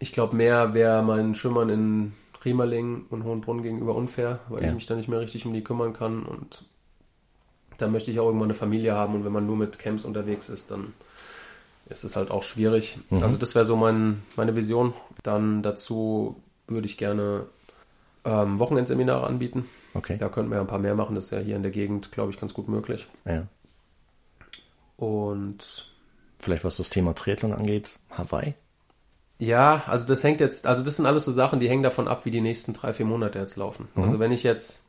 [0.01, 2.12] Ich glaube, mehr wäre mein Schimmern in
[2.44, 4.68] Riemerling und Hohenbrunn gegenüber unfair, weil Ja.
[4.68, 6.25] ich mich da nicht mehr richtig um die kümmern kann.
[6.25, 6.64] Und
[7.79, 9.14] dann möchte ich auch irgendwann eine Familie haben.
[9.14, 10.92] Und wenn man nur mit Camps unterwegs ist, dann
[11.88, 12.99] ist es halt auch schwierig.
[13.11, 14.94] Also das wäre so mein, meine Vision.
[15.23, 17.47] Dann dazu würde ich gerne
[18.25, 19.68] ähm, Wochenendseminare anbieten.
[19.94, 20.16] okay.
[20.18, 21.14] Da könnten wir ja ein paar mehr machen.
[21.14, 23.07] Das ist ja hier in der Gegend, glaube ich, ganz gut möglich.
[23.27, 23.47] Ja.
[24.97, 25.90] Und
[26.38, 28.55] Vielleicht was das Thema Triathlon angeht, Hawaii.
[29.38, 32.25] Ja, also das hängt jetzt, also das sind alles so Sachen, die hängen davon ab,
[32.25, 33.88] wie die nächsten drei, vier Monate jetzt laufen.
[33.97, 34.83] Also wenn ich jetzt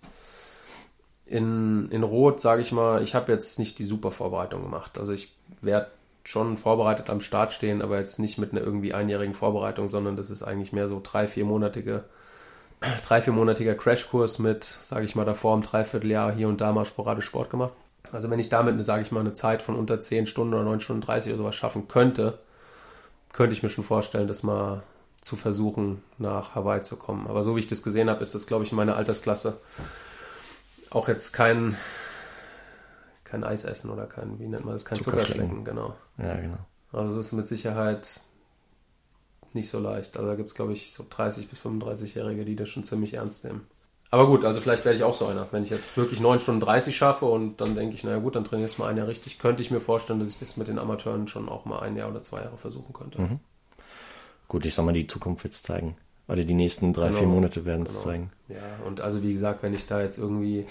[1.25, 4.97] in, in Rot, sage ich mal, ich habe jetzt nicht die super Vorbereitung gemacht.
[4.97, 5.87] Also ich werde
[6.25, 10.29] schon vorbereitet am Start stehen, aber jetzt nicht mit einer irgendwie einjährigen Vorbereitung, sondern das
[10.29, 12.03] ist eigentlich mehr so drei, viermonatige,
[13.03, 17.25] drei, viermonatiger Crashkurs mit, sage ich mal, davor im Dreivierteljahr hier und da mal sporadisch
[17.25, 17.73] Sport gemacht.
[18.11, 20.79] Also wenn ich damit, sage ich mal, eine Zeit von unter 10 Stunden oder 9
[20.79, 22.39] Stunden 30 oder sowas schaffen könnte,
[23.33, 24.83] könnte ich mir schon vorstellen, das mal
[25.21, 27.27] zu versuchen, nach Hawaii zu kommen.
[27.27, 29.57] Aber so wie ich das gesehen habe, ist das, glaube ich, in meiner Altersklasse
[30.91, 31.75] auch jetzt kein,
[33.25, 35.49] kein Eis essen oder kein, wie nennt man das, kein Zuckerschlecken.
[35.49, 35.95] Zuckerschlecken, genau.
[36.17, 36.57] Ja, genau.
[36.93, 38.21] Also es ist mit Sicherheit
[39.53, 40.15] nicht so leicht.
[40.17, 43.43] Also da gibt es, glaube ich, so 30- bis 35-Jährige, die das schon ziemlich ernst
[43.43, 43.67] nehmen.
[44.11, 45.47] Aber gut, also vielleicht werde ich auch so einer.
[45.51, 48.45] Wenn ich jetzt wirklich 9 Stunden 30 schaffe und dann denke ich, naja gut, dann
[48.45, 50.77] trainierst du mal ein Jahr richtig, könnte ich mir vorstellen, dass ich das mit den
[50.79, 53.39] Amateuren schon auch mal ein Jahr oder zwei Jahre versuchen könnte.
[54.47, 55.97] Gut, ich sag mal, die Zukunft wird's zeigen.
[56.27, 57.19] Oder die nächsten drei, Genau.
[57.19, 58.03] vier Monate werden es Genau.
[58.03, 58.31] zeigen.
[58.47, 60.65] Ja, und also wie gesagt, wenn ich da jetzt irgendwie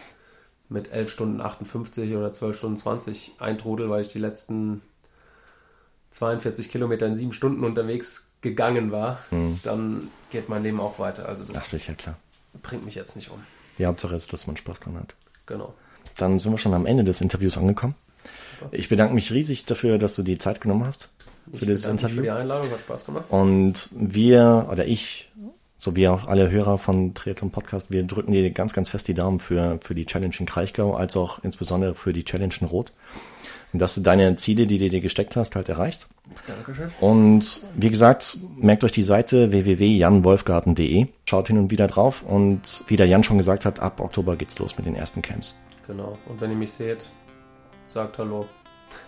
[0.69, 4.83] mit 11 Stunden 58 oder 12 Stunden 20 eintrudel, weil ich die letzten
[6.11, 9.19] 42 Kilometer in sieben Stunden unterwegs gegangen war,
[9.63, 11.29] dann geht mein Leben auch weiter.
[11.29, 12.17] Also Ach, das sicher, klar.
[12.63, 13.39] bringt mich jetzt nicht um.
[13.79, 15.15] Die Hauptsache ist, dass man Spaß dran hat.
[15.47, 15.75] Genau.
[16.17, 17.95] Dann sind wir schon am Ende des Interviews angekommen.
[18.71, 21.11] Ich bedanke mich riesig dafür, dass du die Zeit genommen hast
[21.53, 22.17] für Ich das bedanke mich Interview.
[22.17, 23.25] für die Einladung, hat Spaß gemacht.
[23.29, 25.31] Und wir oder ich,
[25.85, 29.39] sowie auch alle Hörer von Triathlon Podcast, wir drücken dir ganz, ganz fest die Daumen
[29.39, 32.91] für, für die Challenge in Kraichgau, als auch insbesondere für die Challenge in Rot.
[33.73, 36.07] Und dass du deine Ziele, die du dir gesteckt hast, halt erreichst.
[36.47, 36.91] Dankeschön.
[37.01, 41.09] Und wie gesagt, merkt euch die Seite www.janwolfgarten.de.
[41.29, 42.23] Schaut hin und wieder drauf.
[42.23, 45.57] Und wie der Jan schon gesagt hat, ab Oktober geht's los mit den ersten Camps.
[45.89, 46.17] Genau.
[46.29, 47.11] Und wenn ihr mich seht,
[47.87, 48.47] sagt Hallo.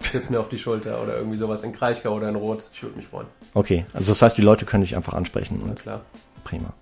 [0.00, 2.68] Tippt mir auf die Schulter oder irgendwie sowas in Kraichgau oder in Rot.
[2.72, 3.28] Ich würde mich freuen.
[3.54, 5.60] Okay, also das heißt, die Leute können dich einfach ansprechen.
[5.62, 6.04] Na Und klar.
[6.46, 6.72] Prima.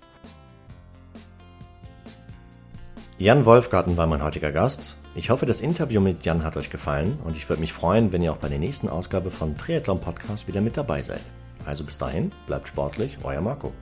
[3.17, 4.97] Jan Wolfgarten war mein heutiger Gast.
[5.15, 8.21] Ich hoffe, das Interview mit Jan hat euch gefallen und ich würde mich freuen, wenn
[8.21, 11.21] ihr auch bei der nächsten Ausgabe von Triathlon Podcast wieder mit dabei seid.
[11.65, 13.73] Also bis dahin, bleibt sportlich, euer Marco.